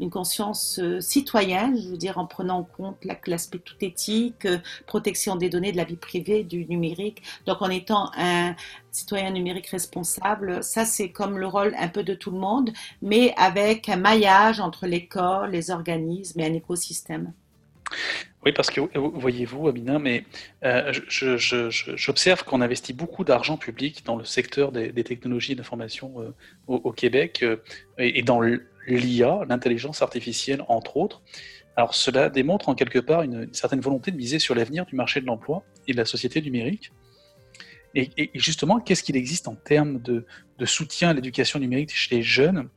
une 0.00 0.10
conscience 0.10 0.78
euh, 0.82 1.00
citoyenne, 1.00 1.80
je 1.80 1.88
veux 1.88 1.96
dire, 1.96 2.18
en 2.18 2.26
prenant 2.26 2.58
en 2.58 2.64
compte 2.64 3.04
l'aspect 3.26 3.58
tout 3.58 3.76
éthique, 3.80 4.46
euh, 4.46 4.58
protection 4.86 5.36
des 5.36 5.48
données, 5.48 5.72
de 5.72 5.76
la 5.76 5.84
vie 5.84 5.96
privée, 5.96 6.44
du 6.44 6.66
numérique. 6.66 7.22
Donc 7.46 7.62
en 7.62 7.70
étant 7.70 8.10
un 8.16 8.54
citoyen 8.90 9.30
numérique 9.30 9.68
responsable, 9.68 10.62
ça 10.62 10.84
c'est 10.84 11.10
comme 11.10 11.38
le 11.38 11.46
rôle 11.46 11.74
un 11.78 11.88
peu 11.88 12.02
de 12.02 12.14
tout 12.14 12.30
le 12.30 12.38
monde, 12.38 12.70
mais 13.02 13.34
avec 13.36 13.88
un 13.88 13.96
maillage 13.96 14.60
entre 14.60 14.86
l'école, 14.86 15.50
les 15.50 15.70
organismes 15.70 16.40
et 16.40 16.46
un 16.46 16.54
écosystème. 16.54 17.32
Oui, 18.44 18.52
parce 18.52 18.70
que 18.70 18.80
voyez-vous, 18.94 19.68
Amina, 19.68 19.98
mais 19.98 20.24
euh, 20.64 20.92
j'observe 21.08 22.44
qu'on 22.44 22.60
investit 22.60 22.92
beaucoup 22.92 23.24
d'argent 23.24 23.56
public 23.56 24.04
dans 24.04 24.16
le 24.16 24.24
secteur 24.24 24.70
des, 24.70 24.92
technologies 25.04 25.56
d'information 25.56 26.20
euh, 26.20 26.34
au, 26.66 26.92
Québec 26.92 27.42
euh, 27.42 27.56
et, 27.96 28.22
dans 28.22 28.42
l'IA, 28.86 29.40
l'intelligence 29.48 30.02
artificielle, 30.02 30.62
entre 30.68 30.98
autres. 30.98 31.22
Alors 31.76 31.94
cela 31.94 32.28
démontre 32.28 32.68
en 32.68 32.74
quelque 32.74 32.98
part 32.98 33.22
une, 33.22 33.52
certaine 33.54 33.80
volonté 33.80 34.10
de 34.10 34.16
miser 34.16 34.38
sur 34.38 34.54
l'avenir 34.54 34.84
du 34.84 34.94
marché 34.94 35.22
de 35.22 35.26
l'emploi 35.26 35.64
et 35.88 35.92
de 35.92 35.96
la 35.96 36.04
société 36.04 36.42
numérique. 36.42 36.92
Et, 37.94 38.30
justement, 38.34 38.78
qu'est-ce 38.78 39.02
qu'il 39.04 39.16
existe 39.16 39.48
en 39.48 39.54
termes 39.54 40.02
de 40.02 40.24
soutien 40.66 41.10
à 41.10 41.12
l'éducation 41.14 41.58
numérique 41.60 41.94
chez 41.94 42.16
les 42.16 42.22
jeunes? 42.22 42.68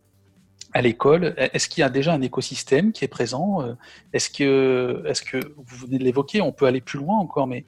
À 0.73 0.81
l'école 0.81 1.33
Est-ce 1.37 1.69
qu'il 1.69 1.81
y 1.81 1.83
a 1.83 1.89
déjà 1.89 2.13
un 2.13 2.21
écosystème 2.21 2.91
qui 2.91 3.05
est 3.05 3.07
présent 3.07 3.61
euh, 3.61 3.73
Est-ce 4.13 4.29
que, 4.29 5.03
est 5.05 5.23
que, 5.23 5.37
vous 5.57 5.85
venez 5.85 5.97
de 5.97 6.03
l'évoquer, 6.03 6.41
on 6.41 6.51
peut 6.51 6.65
aller 6.65 6.81
plus 6.81 6.99
loin 6.99 7.17
encore, 7.17 7.47
mais 7.47 7.65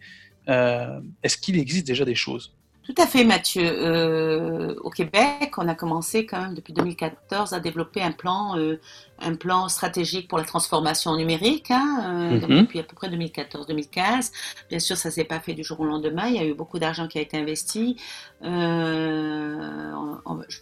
euh, 0.49 0.99
est-ce 1.23 1.37
qu'il 1.37 1.57
existe 1.57 1.87
déjà 1.87 2.05
des 2.05 2.15
choses? 2.15 2.55
Tout 2.89 2.99
à 2.99 3.05
fait, 3.05 3.23
Mathieu. 3.23 3.61
Euh, 3.63 4.73
au 4.81 4.89
Québec, 4.89 5.53
on 5.57 5.67
a 5.67 5.75
commencé 5.75 6.25
quand 6.25 6.41
même 6.41 6.55
depuis 6.55 6.73
2014 6.73 7.53
à 7.53 7.59
développer 7.59 8.01
un 8.01 8.11
plan, 8.11 8.57
euh, 8.57 8.79
un 9.19 9.35
plan 9.35 9.69
stratégique 9.69 10.27
pour 10.27 10.39
la 10.39 10.43
transformation 10.43 11.15
numérique, 11.15 11.69
hein, 11.69 12.01
euh, 12.03 12.47
mhm. 12.47 12.61
depuis 12.61 12.79
à 12.79 12.83
peu 12.83 12.95
près 12.95 13.07
2014-2015. 13.09 14.31
Bien 14.69 14.79
sûr, 14.79 14.97
ça 14.97 15.11
s'est 15.11 15.23
pas 15.23 15.39
fait 15.39 15.53
du 15.53 15.63
jour 15.63 15.79
au 15.81 15.85
lendemain. 15.85 16.29
Il 16.29 16.35
y 16.35 16.39
a 16.39 16.45
eu 16.45 16.55
beaucoup 16.55 16.79
d'argent 16.79 17.07
qui 17.07 17.19
a 17.19 17.21
été 17.21 17.37
investi. 17.37 17.95
je 18.41 18.49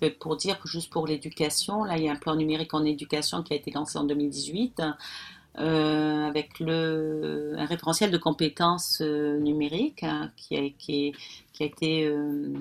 vais 0.02 0.10
pour 0.10 0.36
dire 0.36 0.60
que 0.60 0.68
juste 0.68 0.92
pour 0.92 1.08
l'éducation, 1.08 1.86
là, 1.86 1.96
il 1.96 2.04
y 2.04 2.10
a 2.10 2.12
un 2.12 2.18
plan 2.18 2.36
numérique 2.36 2.74
en 2.74 2.84
éducation 2.84 3.42
qui 3.42 3.54
a 3.54 3.56
été 3.56 3.72
lancé 3.72 3.98
en 3.98 4.04
2018. 4.04 4.82
Euh, 5.60 6.28
avec 6.28 6.60
le, 6.60 7.56
un 7.58 7.65
référentiel 7.65 8.12
de 8.12 8.17
compétences 8.17 9.00
euh, 9.02 9.39
numériques 9.39 10.04
hein, 10.04 10.32
qui, 10.38 10.56
a, 10.56 10.60
qui, 10.78 11.15
qui, 11.52 11.63
a, 11.63 11.65
été, 11.65 12.06
euh, 12.06 12.54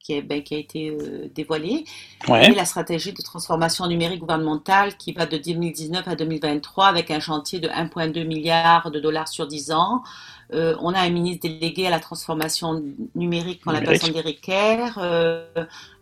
qui 0.00 0.14
a, 0.14 0.22
ben, 0.22 0.42
qui 0.42 0.54
a 0.54 0.58
été 0.58 0.96
dévoilé. 1.34 1.84
Et 2.28 2.54
la 2.54 2.64
stratégie 2.64 3.12
de 3.12 3.20
transformation 3.20 3.86
numérique 3.88 4.20
gouvernementale 4.20 4.96
qui 4.96 5.12
va 5.12 5.26
de 5.26 5.36
2019 5.36 6.08
à 6.08 6.16
2023 6.16 6.86
avec 6.86 7.10
un 7.10 7.20
chantier 7.20 7.60
de 7.60 7.68
1,2 7.68 8.26
milliard 8.26 8.90
de 8.90 8.98
dollars 8.98 9.28
sur 9.28 9.46
10 9.46 9.72
ans. 9.72 10.02
on 10.50 10.94
a 10.94 11.00
un 11.00 11.10
ministre 11.10 11.46
délégué 11.46 11.86
à 11.86 11.90
la 11.90 12.00
transformation 12.00 12.82
numérique 13.14 13.60
la 13.66 13.82
personne 13.82 14.12
d'Éric 14.12 14.40
Kerr. 14.40 14.98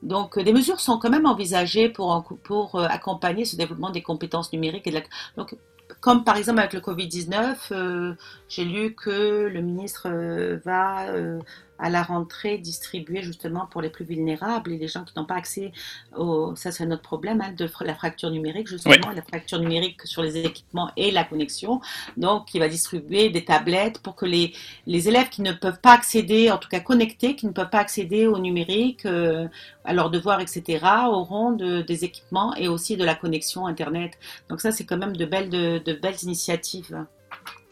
donc, 0.03 0.38
des 0.38 0.53
mesures 0.53 0.79
sont 0.79 0.98
quand 0.98 1.11
même 1.11 1.26
envisagées 1.26 1.88
pour, 1.88 2.24
pour 2.44 2.79
accompagner 2.79 3.44
ce 3.44 3.57
développement 3.57 3.90
des 3.90 4.03
compétences 4.03 4.53
numériques. 4.53 4.87
Et 4.87 4.90
de 4.90 4.96
la... 4.96 5.03
Donc, 5.37 5.57
comme 6.01 6.25
par 6.25 6.37
exemple 6.37 6.61
avec 6.61 6.73
le 6.73 6.81
Covid-19, 6.81 7.57
euh, 7.73 8.15
j'ai 8.49 8.65
lu 8.65 8.95
que 8.95 9.49
le 9.49 9.61
ministre 9.61 10.09
euh, 10.09 10.59
va 10.65 11.07
euh, 11.09 11.39
à 11.81 11.90
la 11.90 12.03
rentrée 12.03 12.59
distribuer 12.59 13.23
justement 13.23 13.66
pour 13.66 13.83
les 13.83 13.90
plus 13.90 14.05
vulnérables 14.05 14.73
et 14.73 14.79
les 14.79 14.88
gens 14.88 15.05
qui 15.05 15.12
n'ont 15.16 15.25
pas 15.25 15.37
accès 15.37 15.73
au... 16.16 16.55
Ça, 16.57 16.71
c'est 16.73 16.87
notre 16.87 17.03
problème 17.03 17.40
hein, 17.40 17.53
de 17.57 17.69
la 17.85 17.95
fracture 17.95 18.31
numérique, 18.31 18.69
justement, 18.69 19.11
la 19.14 19.23
fracture 19.23 19.59
numérique 19.59 20.03
sur 20.05 20.23
les 20.23 20.37
équipements 20.38 20.90
et 20.97 21.11
la 21.11 21.25
connexion. 21.25 21.81
Donc, 22.16 22.55
il 22.55 22.59
va 22.59 22.69
distribuer 22.69 23.31
des 23.31 23.45
tablettes 23.45 23.99
pour 24.01 24.14
que 24.14 24.27
les, 24.27 24.53
les 24.87 25.09
élèves 25.09 25.29
qui 25.29 25.43
ne 25.43 25.53
peuvent 25.53 25.81
pas 25.81 25.93
accéder, 25.93 26.51
en 26.51 26.59
tout 26.59 26.69
cas 26.69 26.81
connectés, 26.81 27.37
qui 27.37 27.47
ne 27.47 27.53
peuvent 27.53 27.71
pas 27.71 27.79
accéder 27.81 28.27
au 28.27 28.38
numérique, 28.38 29.07
euh, 29.07 29.49
à 29.85 29.93
leurs 29.95 30.11
devoirs, 30.11 30.40
etc., 30.40 30.85
auront 31.09 31.53
de, 31.53 31.83
des 31.83 32.05
équipements 32.05 32.55
et 32.57 32.69
aussi 32.69 32.97
de 32.97 33.05
la 33.05 33.14
connexion 33.14 33.66
Internet. 33.66 34.19
Donc 34.49 34.61
ça, 34.61 34.73
c'est 34.73 34.85
quand 34.85 34.99
même 34.99 35.16
de 35.16 35.25
belles, 35.25 35.51
de, 35.51 35.79
de 35.79 35.93
belles 35.93 36.23
initiatives. 36.23 37.07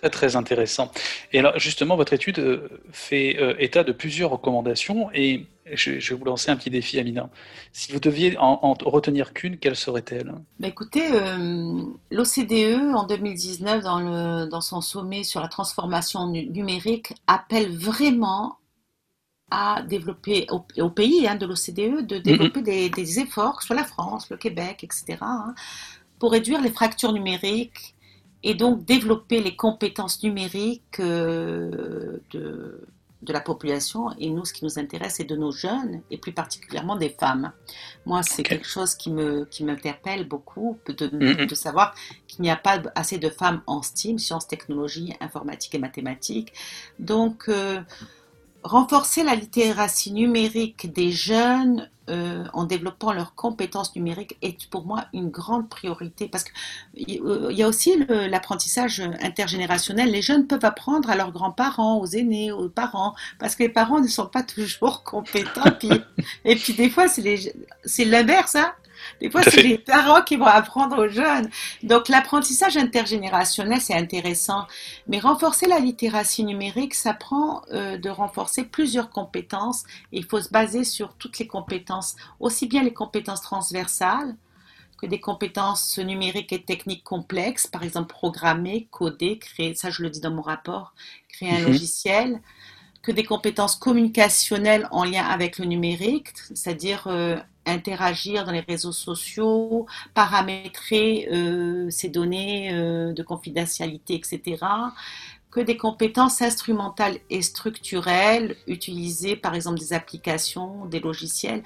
Très, 0.00 0.10
très 0.10 0.36
intéressant. 0.36 0.92
Et 1.32 1.40
alors, 1.40 1.58
justement, 1.58 1.96
votre 1.96 2.12
étude 2.12 2.38
euh, 2.38 2.68
fait 2.92 3.36
euh, 3.40 3.54
état 3.58 3.82
de 3.82 3.90
plusieurs 3.90 4.30
recommandations 4.30 5.10
et 5.12 5.46
je, 5.72 5.92
vais 5.92 6.14
vous 6.14 6.24
lancer 6.24 6.50
un 6.50 6.56
petit 6.56 6.70
défi, 6.70 7.00
Amina. 7.00 7.28
Si 7.72 7.92
vous 7.92 7.98
deviez 7.98 8.36
en, 8.38 8.74
retenir 8.84 9.32
qu'une, 9.32 9.58
quelle 9.58 9.74
serait-elle? 9.74 10.34
Bah 10.60 10.68
Écoutez, 10.68 11.02
euh, 11.12 11.82
l'OCDE, 12.10 12.94
en 12.94 13.06
2019, 13.06 13.82
dans, 13.82 14.00
le, 14.00 14.48
dans 14.48 14.60
son 14.60 14.80
sommet 14.80 15.24
sur 15.24 15.40
la 15.40 15.48
transformation 15.48 16.28
numérique, 16.28 17.14
appelle 17.26 17.76
vraiment 17.76 18.58
à 19.50 19.82
développer 19.82 20.46
au, 20.50 20.90
pays 20.90 21.26
hein, 21.26 21.34
de 21.34 21.46
l'OCDE 21.46 22.06
de 22.06 22.18
développer 22.18 22.62
des, 22.62 22.88
des, 22.90 23.18
efforts, 23.18 23.62
soit 23.62 23.76
la 23.76 23.84
France, 23.84 24.30
le 24.30 24.36
Québec, 24.36 24.84
etc., 24.84 25.18
hein, 25.22 25.54
pour 26.18 26.32
réduire 26.32 26.60
les 26.60 26.70
fractures 26.70 27.12
numériques 27.12 27.94
et 28.42 28.54
donc 28.54 28.84
développer 28.84 29.40
les 29.42 29.56
compétences 29.56 30.22
numériques 30.22 31.00
euh, 31.00 32.18
de, 32.30 32.80
de, 33.22 33.32
la 33.32 33.40
population. 33.40 34.10
Et 34.18 34.30
nous, 34.30 34.44
ce 34.44 34.52
qui 34.52 34.64
nous 34.64 34.78
intéresse, 34.78 35.14
c'est 35.16 35.24
de 35.24 35.36
nos 35.36 35.50
jeunes, 35.50 36.02
et 36.10 36.18
plus 36.18 36.32
particulièrement 36.32 36.96
des 36.96 37.08
femmes. 37.08 37.52
Moi, 38.06 38.22
c'est 38.22 38.42
quelque 38.42 38.66
chose 38.66 38.94
qui 38.94 39.10
me 39.10 39.44
qui 39.44 39.64
m'interpelle 39.64 40.26
beaucoup, 40.26 40.78
de, 40.86 41.08
mm-hmm. 41.08 41.46
de 41.46 41.54
savoir 41.54 41.94
qu'il 42.26 42.42
n'y 42.42 42.50
a 42.50 42.56
pas 42.56 42.80
assez 42.94 43.18
de 43.18 43.28
femmes 43.28 43.62
en 43.66 43.82
STEAM, 43.82 44.18
sciences, 44.18 44.46
technologies, 44.46 45.14
informatique 45.20 45.74
et 45.74 45.78
mathématiques. 45.78 46.52
Donc, 46.98 47.48
euh, 47.48 47.80
renforcer 48.62 49.24
la 49.24 49.34
littératie 49.34 50.12
numérique 50.12 50.92
des 50.92 51.10
jeunes 51.10 51.90
euh, 52.08 52.44
en 52.52 52.64
développant 52.64 53.12
leurs 53.12 53.34
compétences 53.34 53.94
numériques 53.94 54.36
est 54.42 54.68
pour 54.70 54.84
moi 54.86 55.06
une 55.12 55.28
grande 55.28 55.68
priorité 55.68 56.28
parce 56.28 56.44
qu'il 56.44 57.22
euh, 57.22 57.52
y 57.52 57.62
a 57.62 57.68
aussi 57.68 58.04
l'apprentissage 58.08 59.00
intergénérationnel. 59.20 60.10
Les 60.10 60.22
jeunes 60.22 60.46
peuvent 60.46 60.64
apprendre 60.64 61.10
à 61.10 61.16
leurs 61.16 61.32
grands-parents, 61.32 61.98
aux 62.00 62.06
aînés, 62.06 62.52
aux 62.52 62.68
parents, 62.68 63.14
parce 63.38 63.56
que 63.56 63.64
les 63.64 63.68
parents 63.68 64.00
ne 64.00 64.08
sont 64.08 64.26
pas 64.26 64.42
toujours 64.42 65.04
compétents. 65.04 65.62
et 66.44 66.56
puis 66.56 66.74
des 66.74 66.90
fois, 66.90 67.06
c'est 67.08 68.04
l'inverse. 68.04 68.56
Hein 68.56 68.72
des 69.20 69.30
fois, 69.30 69.42
c'est 69.42 69.62
les 69.62 69.78
parents 69.78 70.22
qui 70.22 70.36
vont 70.36 70.46
apprendre 70.46 70.98
aux 70.98 71.08
jeunes. 71.08 71.48
Donc, 71.82 72.08
l'apprentissage 72.08 72.76
intergénérationnel, 72.76 73.80
c'est 73.80 73.94
intéressant. 73.94 74.66
Mais 75.06 75.18
renforcer 75.18 75.66
la 75.66 75.78
littératie 75.78 76.44
numérique, 76.44 76.94
ça 76.94 77.14
prend 77.14 77.62
euh, 77.72 77.98
de 77.98 78.10
renforcer 78.10 78.64
plusieurs 78.64 79.10
compétences. 79.10 79.84
il 80.12 80.24
faut 80.24 80.40
se 80.40 80.50
baser 80.50 80.84
sur 80.84 81.14
toutes 81.14 81.38
les 81.38 81.46
compétences, 81.46 82.16
aussi 82.40 82.66
bien 82.66 82.82
les 82.82 82.92
compétences 82.92 83.42
transversales 83.42 84.36
que 84.98 85.06
des 85.06 85.20
compétences 85.20 85.98
numériques 85.98 86.52
et 86.52 86.62
techniques 86.62 87.04
complexes, 87.04 87.66
par 87.66 87.84
exemple 87.84 88.08
programmer, 88.08 88.88
coder, 88.90 89.38
créer, 89.38 89.74
ça 89.74 89.90
je 89.90 90.02
le 90.02 90.10
dis 90.10 90.20
dans 90.20 90.32
mon 90.32 90.42
rapport, 90.42 90.92
créer 91.28 91.50
un 91.50 91.60
mhm. 91.60 91.66
logiciel, 91.66 92.40
que 93.08 93.12
des 93.12 93.24
compétences 93.24 93.74
communicationnelles 93.74 94.86
en 94.90 95.02
lien 95.02 95.24
avec 95.24 95.58
le 95.58 95.64
numérique, 95.64 96.34
c'est-à-dire 96.52 97.04
euh, 97.06 97.38
interagir 97.64 98.44
dans 98.44 98.52
les 98.52 98.60
réseaux 98.60 98.92
sociaux, 98.92 99.86
paramétrer 100.12 101.26
euh, 101.32 101.88
ces 101.88 102.10
données 102.10 102.68
euh, 102.70 103.14
de 103.14 103.22
confidentialité, 103.22 104.14
etc. 104.14 104.62
Que 105.50 105.60
des 105.60 105.78
compétences 105.78 106.42
instrumentales 106.42 107.16
et 107.30 107.40
structurelles, 107.40 108.56
utiliser 108.66 109.36
par 109.36 109.54
exemple 109.54 109.78
des 109.78 109.94
applications, 109.94 110.84
des 110.84 111.00
logiciels, 111.00 111.62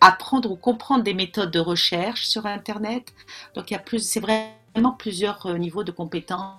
apprendre 0.00 0.50
ou 0.50 0.56
comprendre 0.56 1.04
des 1.04 1.12
méthodes 1.12 1.50
de 1.50 1.60
recherche 1.60 2.26
sur 2.26 2.46
Internet. 2.46 3.12
Donc 3.54 3.70
il 3.70 3.74
y 3.74 3.76
a 3.76 3.80
plus, 3.80 3.98
c'est 3.98 4.20
vraiment 4.20 4.92
plusieurs 4.92 5.44
euh, 5.44 5.58
niveaux 5.58 5.84
de 5.84 5.92
compétences 5.92 6.54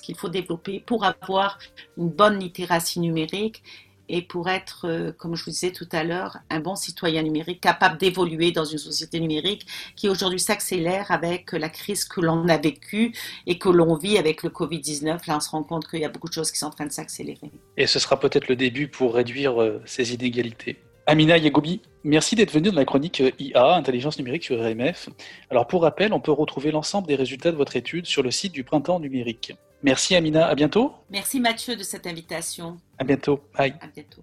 qu'il 0.00 0.16
faut 0.16 0.28
développer 0.28 0.80
pour 0.80 1.04
avoir 1.04 1.58
une 1.96 2.10
bonne 2.10 2.38
littératie 2.38 3.00
numérique 3.00 3.62
et 4.10 4.22
pour 4.22 4.48
être, 4.48 4.86
euh, 4.88 5.12
comme 5.12 5.36
je 5.36 5.44
vous 5.44 5.50
disais 5.50 5.70
tout 5.70 5.88
à 5.92 6.02
l'heure, 6.02 6.38
un 6.50 6.60
bon 6.60 6.74
citoyen 6.74 7.22
numérique 7.22 7.60
capable 7.60 7.96
d'évoluer 7.96 8.50
dans 8.50 8.64
une 8.64 8.78
société 8.78 9.20
numérique 9.20 9.66
qui 9.96 10.08
aujourd'hui 10.08 10.40
s'accélère 10.40 11.10
avec 11.10 11.52
la 11.52 11.68
crise 11.68 12.04
que 12.04 12.20
l'on 12.20 12.48
a 12.48 12.58
vécue 12.58 13.12
et 13.46 13.58
que 13.58 13.68
l'on 13.68 13.94
vit 13.94 14.18
avec 14.18 14.42
le 14.42 14.50
Covid-19. 14.50 15.28
Là, 15.28 15.36
on 15.36 15.40
se 15.40 15.50
rend 15.50 15.62
compte 15.62 15.88
qu'il 15.88 16.00
y 16.00 16.04
a 16.04 16.08
beaucoup 16.08 16.28
de 16.28 16.34
choses 16.34 16.50
qui 16.50 16.58
sont 16.58 16.66
en 16.66 16.70
train 16.70 16.86
de 16.86 16.92
s'accélérer. 16.92 17.52
Et 17.76 17.86
ce 17.86 17.98
sera 17.98 18.18
peut-être 18.18 18.48
le 18.48 18.56
début 18.56 18.88
pour 18.88 19.14
réduire 19.14 19.62
euh, 19.62 19.80
ces 19.86 20.12
inégalités. 20.12 20.76
Amina 21.06 21.38
Yagobi, 21.38 21.80
merci 22.04 22.34
d'être 22.34 22.52
venue 22.52 22.70
dans 22.70 22.76
la 22.76 22.84
chronique 22.84 23.22
IA, 23.38 23.74
Intelligence 23.74 24.18
numérique 24.18 24.44
sur 24.44 24.58
RMF. 24.58 25.08
Alors 25.50 25.66
pour 25.66 25.82
rappel, 25.82 26.12
on 26.12 26.20
peut 26.20 26.32
retrouver 26.32 26.70
l'ensemble 26.70 27.08
des 27.08 27.16
résultats 27.16 27.52
de 27.52 27.56
votre 27.56 27.76
étude 27.76 28.06
sur 28.06 28.22
le 28.22 28.30
site 28.30 28.52
du 28.52 28.64
Printemps 28.64 29.00
numérique. 29.00 29.54
Merci 29.82 30.14
Amina, 30.14 30.46
à 30.46 30.54
bientôt. 30.54 30.92
Merci 31.10 31.40
Mathieu 31.40 31.76
de 31.76 31.82
cette 31.82 32.06
invitation. 32.06 32.76
À 32.98 33.04
bientôt, 33.04 33.40
bye. 33.56 33.74
À 33.80 33.86
bientôt. 33.86 34.22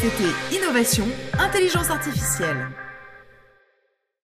C'était 0.00 0.56
Innovation, 0.56 1.06
Intelligence 1.38 1.90
artificielle. 1.90 2.68